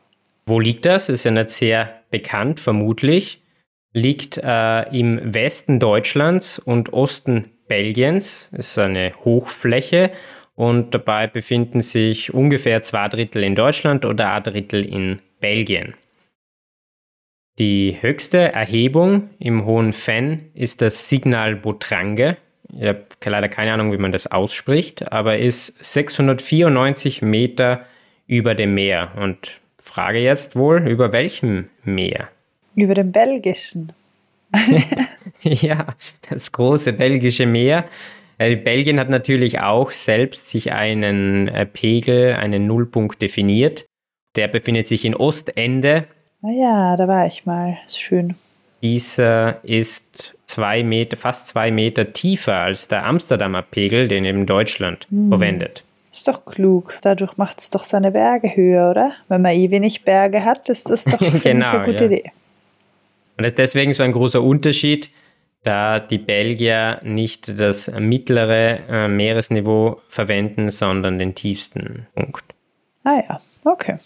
[0.47, 1.09] Wo liegt das?
[1.09, 3.43] Ist ja nicht sehr bekannt, vermutlich.
[3.93, 8.51] Liegt äh, im Westen Deutschlands und Osten Belgiens.
[8.53, 10.11] Ist eine Hochfläche
[10.59, 15.95] und dabei befinden sich ungefähr zwei Drittel in Deutschland oder ein Drittel in Belgien.
[17.61, 22.39] Die höchste Erhebung im Hohen Fenn ist das Signal Botrange.
[22.77, 27.87] Ich habe leider keine Ahnung, wie man das ausspricht, aber ist 694 Meter
[28.27, 29.13] über dem Meer.
[29.15, 32.31] Und frage jetzt wohl, über welchem Meer?
[32.75, 33.93] Über dem belgischen.
[35.43, 35.87] ja,
[36.29, 37.85] das große belgische Meer.
[38.39, 43.85] Belgien hat natürlich auch selbst sich einen äh, Pegel, einen Nullpunkt definiert.
[44.37, 46.07] Der befindet sich in Ostende
[46.43, 47.79] Ah ja, da war ich mal.
[47.85, 48.37] Ist schön.
[48.83, 55.07] Dieser ist zwei Meter, fast zwei Meter tiefer als der Amsterdamer Pegel, den eben Deutschland
[55.11, 55.31] hm.
[55.31, 55.83] verwendet.
[56.13, 56.97] Ist doch klug.
[57.03, 59.13] Dadurch macht es doch seine Berge höher, oder?
[59.29, 62.11] Wenn man eh wenig Berge hat, ist das doch genau, eine gute ja.
[62.11, 62.33] Idee.
[63.37, 65.11] Und das ist deswegen so ein großer Unterschied,
[65.63, 72.45] da die Belgier nicht das mittlere äh, Meeresniveau verwenden, sondern den tiefsten Punkt.
[73.05, 73.99] Ah ja, okay.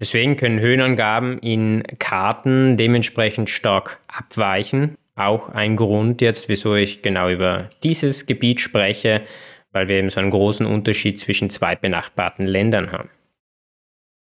[0.00, 4.96] Deswegen können Höhenangaben in Karten dementsprechend stark abweichen.
[5.14, 9.22] Auch ein Grund jetzt, wieso ich genau über dieses Gebiet spreche,
[9.72, 13.10] weil wir eben so einen großen Unterschied zwischen zwei benachbarten Ländern haben.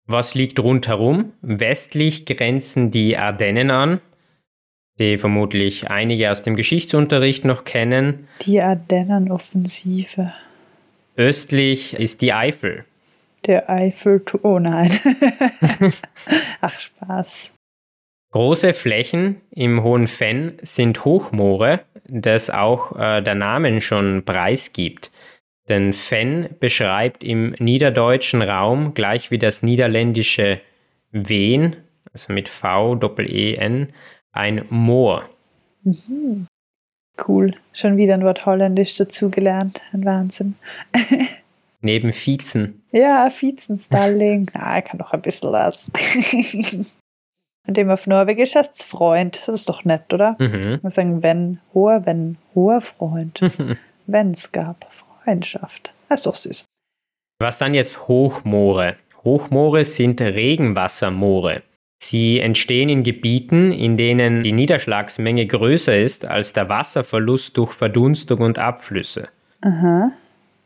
[0.06, 1.34] Was liegt rundherum?
[1.42, 4.00] Westlich grenzen die Ardennen an,
[5.00, 8.28] die vermutlich einige aus dem Geschichtsunterricht noch kennen.
[8.42, 10.34] Die Ardennenoffensive.
[11.16, 12.86] Östlich ist die Eifel.
[13.46, 14.92] Der Eifel, oh nein.
[16.62, 17.52] Ach Spaß.
[18.32, 25.12] Große Flächen im Hohen Fenn sind Hochmoore, das auch äh, der Name schon preisgibt.
[25.70, 30.60] Denn Fenn beschreibt im niederdeutschen Raum gleich wie das niederländische
[31.12, 31.78] Wen,
[32.12, 33.94] also mit V, Doppel-E-N,
[34.38, 35.30] ein Moor.
[35.84, 36.48] Mhm.
[37.28, 37.56] Cool.
[37.74, 39.82] Schon wieder ein Wort Holländisch dazugelernt.
[39.92, 40.56] Ein Wahnsinn.
[41.82, 42.84] Neben Viezen.
[42.92, 44.50] Ja, Viezenstalling.
[44.54, 45.90] ah, er kann doch ein bisschen was.
[47.68, 49.42] Und dem auf Norwegisch heißt es Freund.
[49.46, 50.36] Das ist doch nett, oder?
[50.40, 50.80] Mhm.
[50.82, 53.42] Wir sagen, wenn, hoher, wenn, hoher Freund.
[54.06, 55.94] wenn es gab, Freundschaft.
[56.08, 56.66] Das ist doch süß.
[57.40, 58.96] Was dann jetzt Hochmoore?
[59.24, 61.64] Hochmoore sind Regenwassermoore.
[62.00, 68.40] Sie entstehen in Gebieten, in denen die Niederschlagsmenge größer ist als der Wasserverlust durch Verdunstung
[68.42, 69.30] und Abflüsse.
[69.62, 70.12] Aha.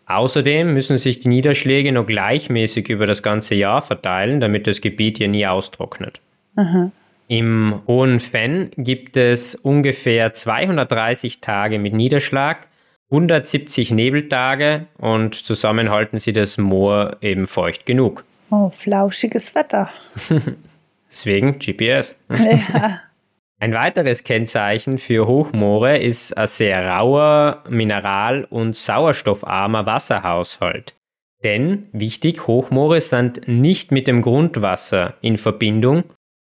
[0.07, 5.19] Außerdem müssen sich die Niederschläge noch gleichmäßig über das ganze Jahr verteilen, damit das Gebiet
[5.19, 6.19] hier nie austrocknet.
[6.57, 6.91] Aha.
[7.29, 12.67] Im Hohen Fenn gibt es ungefähr 230 Tage mit Niederschlag,
[13.09, 18.25] 170 Nebeltage und zusammen halten sie das Moor eben feucht genug.
[18.49, 19.89] Oh, flauschiges Wetter.
[21.11, 22.15] Deswegen GPS.
[22.29, 22.99] Ja.
[23.59, 30.95] Ein weiteres Kennzeichen für Hochmoore ist ein sehr rauer, mineral- und sauerstoffarmer Wasserhaushalt.
[31.43, 36.05] Denn, wichtig, Hochmoore sind nicht mit dem Grundwasser in Verbindung,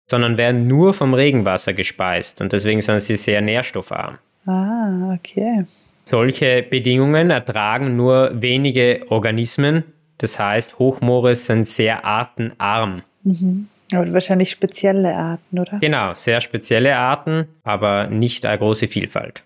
[0.09, 4.17] sondern werden nur vom Regenwasser gespeist und deswegen sind sie sehr nährstoffarm.
[4.45, 5.65] Ah, okay.
[6.05, 9.83] Solche Bedingungen ertragen nur wenige Organismen,
[10.17, 13.01] das heißt, Hochmoore sind sehr artenarm.
[13.23, 13.67] Mhm.
[13.93, 15.79] Aber wahrscheinlich spezielle Arten, oder?
[15.79, 19.43] Genau, sehr spezielle Arten, aber nicht eine große Vielfalt.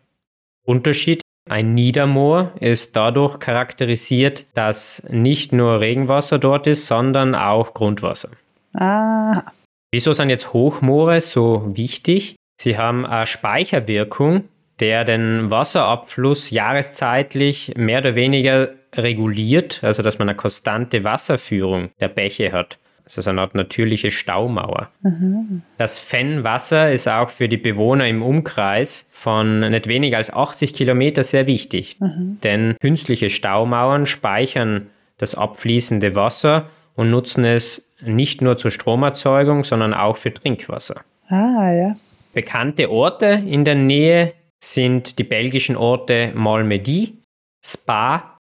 [0.65, 8.29] Unterschied, ein Niedermoor ist dadurch charakterisiert, dass nicht nur Regenwasser dort ist, sondern auch Grundwasser.
[8.73, 9.43] Ah.
[9.91, 12.35] Wieso sind jetzt Hochmoore so wichtig?
[12.59, 14.45] Sie haben eine Speicherwirkung,
[14.79, 22.09] der den Wasserabfluss jahreszeitlich mehr oder weniger reguliert, also dass man eine konstante Wasserführung der
[22.09, 22.79] Bäche hat.
[23.05, 24.89] Das ist eine Art natürliche Staumauer.
[25.01, 25.61] Mhm.
[25.77, 31.23] Das Fennwasser ist auch für die Bewohner im Umkreis von nicht weniger als 80 Kilometer
[31.23, 31.97] sehr wichtig.
[31.99, 32.39] Mhm.
[32.43, 34.87] Denn künstliche Staumauern speichern
[35.17, 41.01] das abfließende Wasser und nutzen es nicht nur zur Stromerzeugung, sondern auch für Trinkwasser.
[41.29, 41.95] Ah, ja.
[42.33, 47.19] Bekannte Orte in der Nähe sind die belgischen Orte Malmedy,
[47.63, 48.37] Spa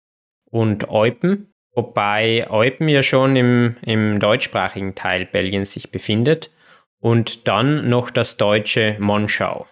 [0.51, 1.48] und Eupen.
[1.79, 6.51] Wobei Eupen ja schon im, im deutschsprachigen Teil Belgiens sich befindet.
[6.99, 9.65] Und dann noch das deutsche Monschau.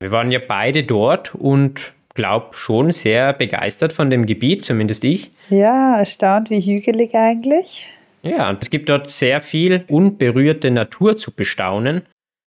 [0.00, 5.30] Wir waren ja beide dort und glaube schon sehr begeistert von dem Gebiet, zumindest ich.
[5.50, 7.88] Ja, erstaunt, wie hügelig eigentlich.
[8.22, 12.02] Ja, und es gibt dort sehr viel unberührte Natur zu bestaunen.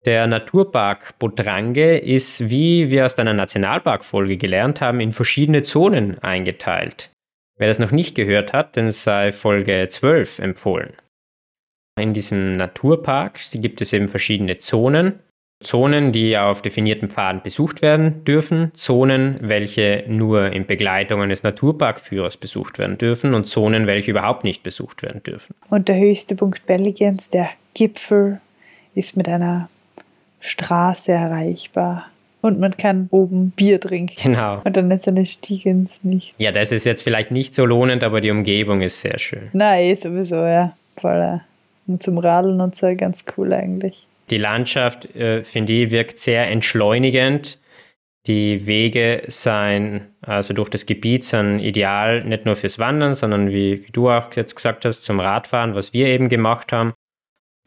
[0.03, 7.11] Der Naturpark Botrange ist, wie wir aus deiner Nationalparkfolge gelernt haben, in verschiedene Zonen eingeteilt.
[7.61, 10.93] Wer das noch nicht gehört hat, den sei Folge 12 empfohlen.
[11.95, 15.19] In diesem Naturpark gibt es eben verschiedene Zonen.
[15.63, 22.37] Zonen, die auf definierten Pfaden besucht werden dürfen, Zonen, welche nur in Begleitung eines Naturparkführers
[22.37, 25.53] besucht werden dürfen und Zonen, welche überhaupt nicht besucht werden dürfen.
[25.69, 28.41] Und der höchste Punkt Belgiens, der Gipfel,
[28.95, 29.69] ist mit einer
[30.39, 32.07] Straße erreichbar
[32.41, 34.15] und man kann oben Bier trinken.
[34.21, 34.61] Genau.
[34.63, 36.35] Und dann ist eine Stiege ins Nichts.
[36.37, 39.49] Ja, das ist jetzt vielleicht nicht so lohnend, aber die Umgebung ist sehr schön.
[39.53, 40.75] Nein, sowieso, ja.
[40.99, 41.41] Voll.
[41.87, 44.07] Und zum Radeln und so ganz cool eigentlich.
[44.29, 47.59] Die Landschaft, äh, finde ich, wirkt sehr entschleunigend.
[48.27, 53.85] Die Wege sein, also durch das Gebiet, sind ideal nicht nur fürs Wandern, sondern wie,
[53.85, 56.93] wie du auch jetzt gesagt hast, zum Radfahren, was wir eben gemacht haben.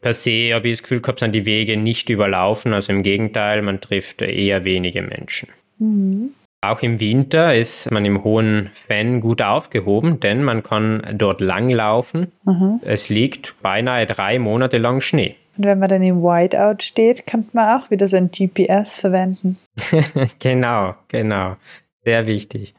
[0.05, 2.75] Per se habe ich das Gefühl gehabt, sind die Wege nicht überlaufen.
[2.75, 5.49] Also im Gegenteil, man trifft eher wenige Menschen.
[5.79, 6.29] Mhm.
[6.61, 12.31] Auch im Winter ist man im hohen Fenn gut aufgehoben, denn man kann dort langlaufen.
[12.43, 12.81] Mhm.
[12.83, 15.37] Es liegt beinahe drei Monate lang Schnee.
[15.57, 19.57] Und wenn man dann im Whiteout steht, kann man auch wieder sein GPS verwenden.
[20.39, 21.55] genau, genau.
[22.03, 22.75] Sehr wichtig.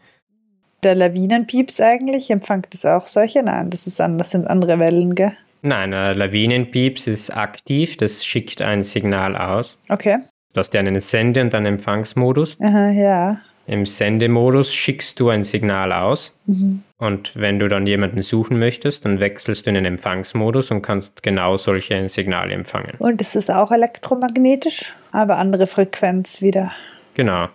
[0.85, 3.43] Der Lawinenpieps eigentlich, empfängt das auch solche?
[3.43, 5.37] Nein, das, ist an, das sind andere Wellen, gell?
[5.62, 9.78] Nein, der Lawinenpieps ist aktiv, das schickt ein Signal aus.
[9.88, 10.18] Okay.
[10.52, 12.57] Du hast ja einen Sende- und einen Empfangsmodus.
[12.61, 13.40] Aha, ja.
[13.66, 16.84] Im Sendemodus schickst du ein Signal aus mhm.
[16.98, 21.24] und wenn du dann jemanden suchen möchtest, dann wechselst du in den Empfangsmodus und kannst
[21.24, 22.92] genau solche Signale empfangen.
[22.98, 26.70] Und es ist auch elektromagnetisch, aber andere Frequenz wieder.
[27.14, 27.48] Genau.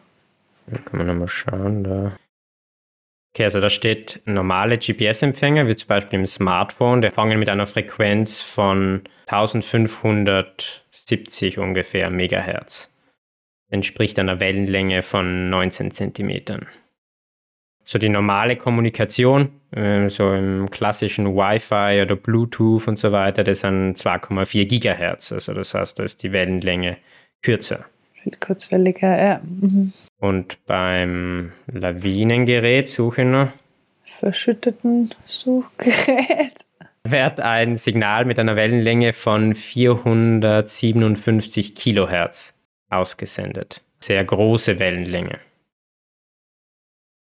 [0.67, 1.83] Da kann man nochmal schauen.
[1.85, 2.11] Da.
[3.33, 7.65] Okay, also da steht normale GPS-Empfänger, wie zum Beispiel im Smartphone, der fangen mit einer
[7.65, 12.91] Frequenz von 1570 ungefähr Megahertz
[13.71, 16.67] entspricht einer Wellenlänge von 19 Zentimetern.
[17.83, 23.61] So die normale Kommunikation, äh, so im klassischen Wi-Fi oder Bluetooth und so weiter, das
[23.61, 25.31] sind 2,4 Gigahertz.
[25.31, 26.97] Also das heißt, da ist die Wellenlänge
[27.41, 27.85] kürzer.
[28.23, 29.41] Viel kurzwelliger, ja.
[29.43, 29.91] Mhm.
[30.19, 33.49] Und beim Lawinengerät suche ich noch.
[34.03, 36.53] Verschütteten Suchgerät.
[37.03, 42.53] Wird ein Signal mit einer Wellenlänge von 457 Kilohertz
[42.89, 43.81] ausgesendet.
[43.99, 45.39] Sehr große Wellenlänge.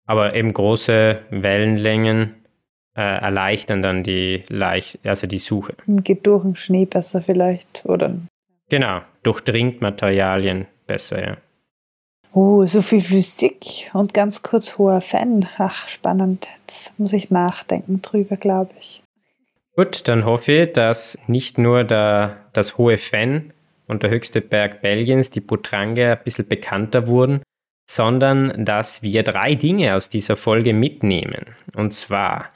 [0.07, 2.37] Aber eben große Wellenlängen
[2.97, 5.75] äh, erleichtern dann die, leicht, also die Suche.
[5.87, 8.17] Geht durch den Schnee besser vielleicht, oder?
[8.71, 11.37] Genau, durchdringt Materialien besser, ja.
[12.33, 15.49] Oh, so viel Physik und ganz kurz hoher Fan.
[15.57, 16.49] Ach, spannend.
[16.61, 19.03] Jetzt muss ich nachdenken drüber, glaube ich.
[19.75, 23.53] Gut, dann hoffe ich, dass nicht nur der, das hohe Fan
[23.87, 27.41] und der höchste Berg Belgiens, die Butrange, ein bisschen bekannter wurden,
[27.89, 31.47] sondern dass wir drei Dinge aus dieser Folge mitnehmen.
[31.75, 32.53] Und zwar,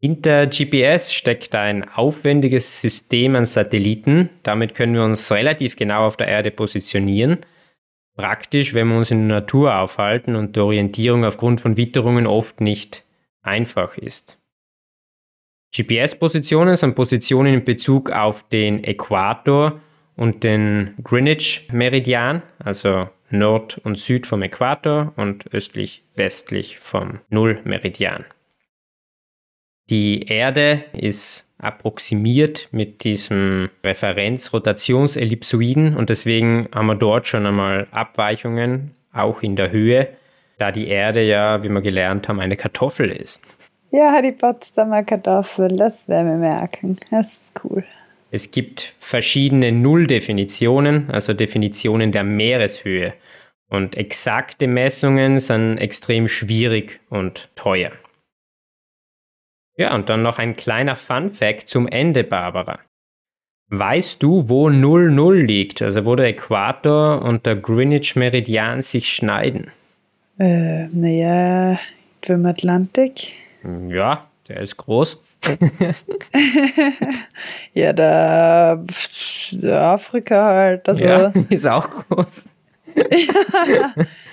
[0.00, 4.30] hinter GPS steckt ein aufwendiges System an Satelliten.
[4.42, 7.38] Damit können wir uns relativ genau auf der Erde positionieren.
[8.16, 12.60] Praktisch, wenn wir uns in der Natur aufhalten und die Orientierung aufgrund von Witterungen oft
[12.60, 13.04] nicht
[13.42, 14.38] einfach ist.
[15.74, 19.80] GPS-Positionen sind Positionen in Bezug auf den Äquator
[20.16, 28.24] und den Greenwich-Meridian, also Nord und Süd vom Äquator und östlich-westlich vom Nullmeridian.
[29.90, 38.94] Die Erde ist approximiert mit diesem Referenzrotationsellipsoiden und deswegen haben wir dort schon einmal Abweichungen,
[39.12, 40.08] auch in der Höhe,
[40.58, 43.40] da die Erde ja, wie wir gelernt haben, eine Kartoffel ist.
[43.90, 46.98] Ja, die Potsdamer Kartoffel, das werden wir merken.
[47.10, 47.84] Das ist cool.
[48.30, 53.14] Es gibt verschiedene Nulldefinitionen, also Definitionen der Meereshöhe.
[53.68, 57.92] Und exakte Messungen sind extrem schwierig und teuer.
[59.76, 62.78] Ja, und dann noch ein kleiner Fun fact zum Ende, Barbara.
[63.68, 69.70] Weißt du, wo 00 liegt, also wo der Äquator und der Greenwich Meridian sich schneiden?
[70.38, 71.78] Äh, naja,
[72.28, 73.32] im Atlantik.
[73.88, 75.20] Ja, der ist groß.
[77.74, 78.84] ja, der,
[79.52, 80.88] der, Afrika halt.
[80.88, 82.44] Also, ja, ist auch groß.
[82.94, 83.94] ja,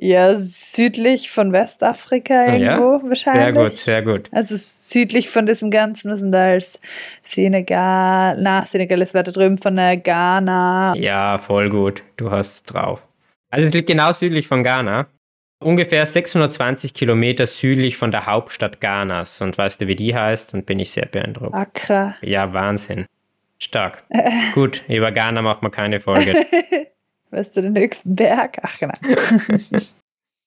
[0.00, 3.54] südlich von Westafrika irgendwo ja, wahrscheinlich.
[3.54, 4.28] Sehr gut, sehr gut.
[4.32, 6.78] Also südlich von diesem Ganzen, was sind da als
[7.22, 10.94] Senegal, na, Senegal ist weiter drüben von der Ghana.
[10.96, 12.02] Ja, voll gut.
[12.16, 13.02] Du hast drauf.
[13.50, 15.08] Also es liegt genau südlich von Ghana.
[15.60, 19.40] Ungefähr 620 Kilometer südlich von der Hauptstadt Ghanas.
[19.40, 20.54] Und weißt du, wie die heißt?
[20.54, 21.54] Und bin ich sehr beeindruckt.
[21.54, 22.14] Accra.
[22.20, 23.06] Ja, Wahnsinn.
[23.58, 24.04] Stark.
[24.54, 26.36] Gut, über Ghana macht man keine Folge.
[27.30, 28.58] weißt du den höchsten Berg?
[28.62, 28.94] Ach, genau.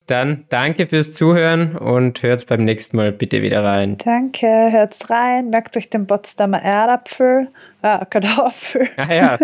[0.06, 3.96] Dann danke fürs Zuhören und hört's beim nächsten Mal bitte wieder rein.
[4.04, 7.48] Danke, hört's rein, merkt euch den Potsdamer Erdapfel,
[7.82, 8.88] äh, Kartoffel.
[8.96, 9.38] Ah ja.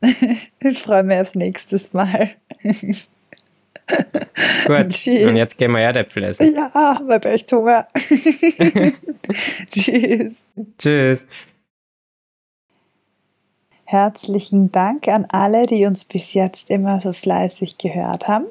[0.60, 2.30] ich freue mich aufs nächste Mal.
[4.66, 5.28] Gut, Tschüss.
[5.28, 6.54] und jetzt gehen wir Erdäpfel essen.
[6.54, 7.88] Ja, weil ich echt Hunger.
[9.70, 10.44] Tschüss.
[10.78, 11.26] Tschüss.
[13.90, 18.44] Herzlichen Dank an alle, die uns bis jetzt immer so fleißig gehört haben.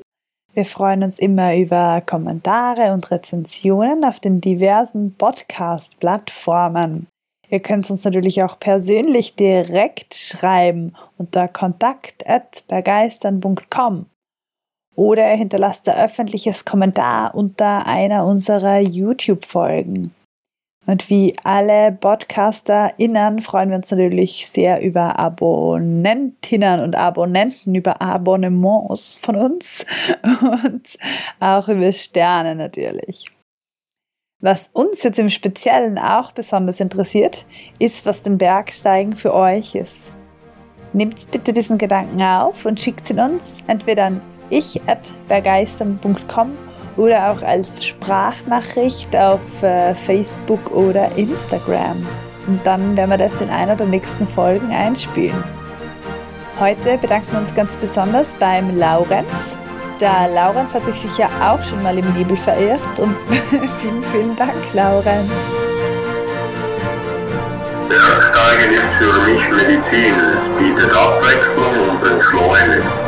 [0.55, 7.05] Wir freuen uns immer über Kommentare und Rezensionen auf den diversen Podcast-Plattformen.
[7.49, 14.07] Ihr könnt uns natürlich auch persönlich direkt schreiben unter kontakt.begeistern.com
[14.95, 20.15] oder hinterlasst ein öffentliches Kommentar unter einer unserer YouTube-Folgen.
[20.87, 29.17] Und wie alle PodcasterInnen freuen wir uns natürlich sehr über Abonnentinnen und Abonnenten, über Abonnements
[29.17, 29.85] von uns
[30.41, 30.97] und
[31.41, 33.29] auch über Sterne natürlich.
[34.39, 37.45] Was uns jetzt im Speziellen auch besonders interessiert,
[37.79, 40.13] ist, was den Bergsteigen für euch ist.
[40.93, 46.66] Nehmt bitte diesen Gedanken auf und schickt ihn uns entweder an ich.bergeistern.com
[46.97, 52.05] oder auch als Sprachnachricht auf äh, Facebook oder Instagram.
[52.47, 55.43] Und dann werden wir das in einer der nächsten Folgen einspielen.
[56.59, 59.55] Heute bedanken wir uns ganz besonders beim Laurenz.
[59.99, 63.15] Der Laurenz hat sich sicher auch schon mal im Nebel verirrt und
[63.79, 65.31] vielen, vielen Dank, Laurenz.
[67.89, 73.06] Der Steigen ist für mich Medizin, es bietet Abwechslung und entschleunigt.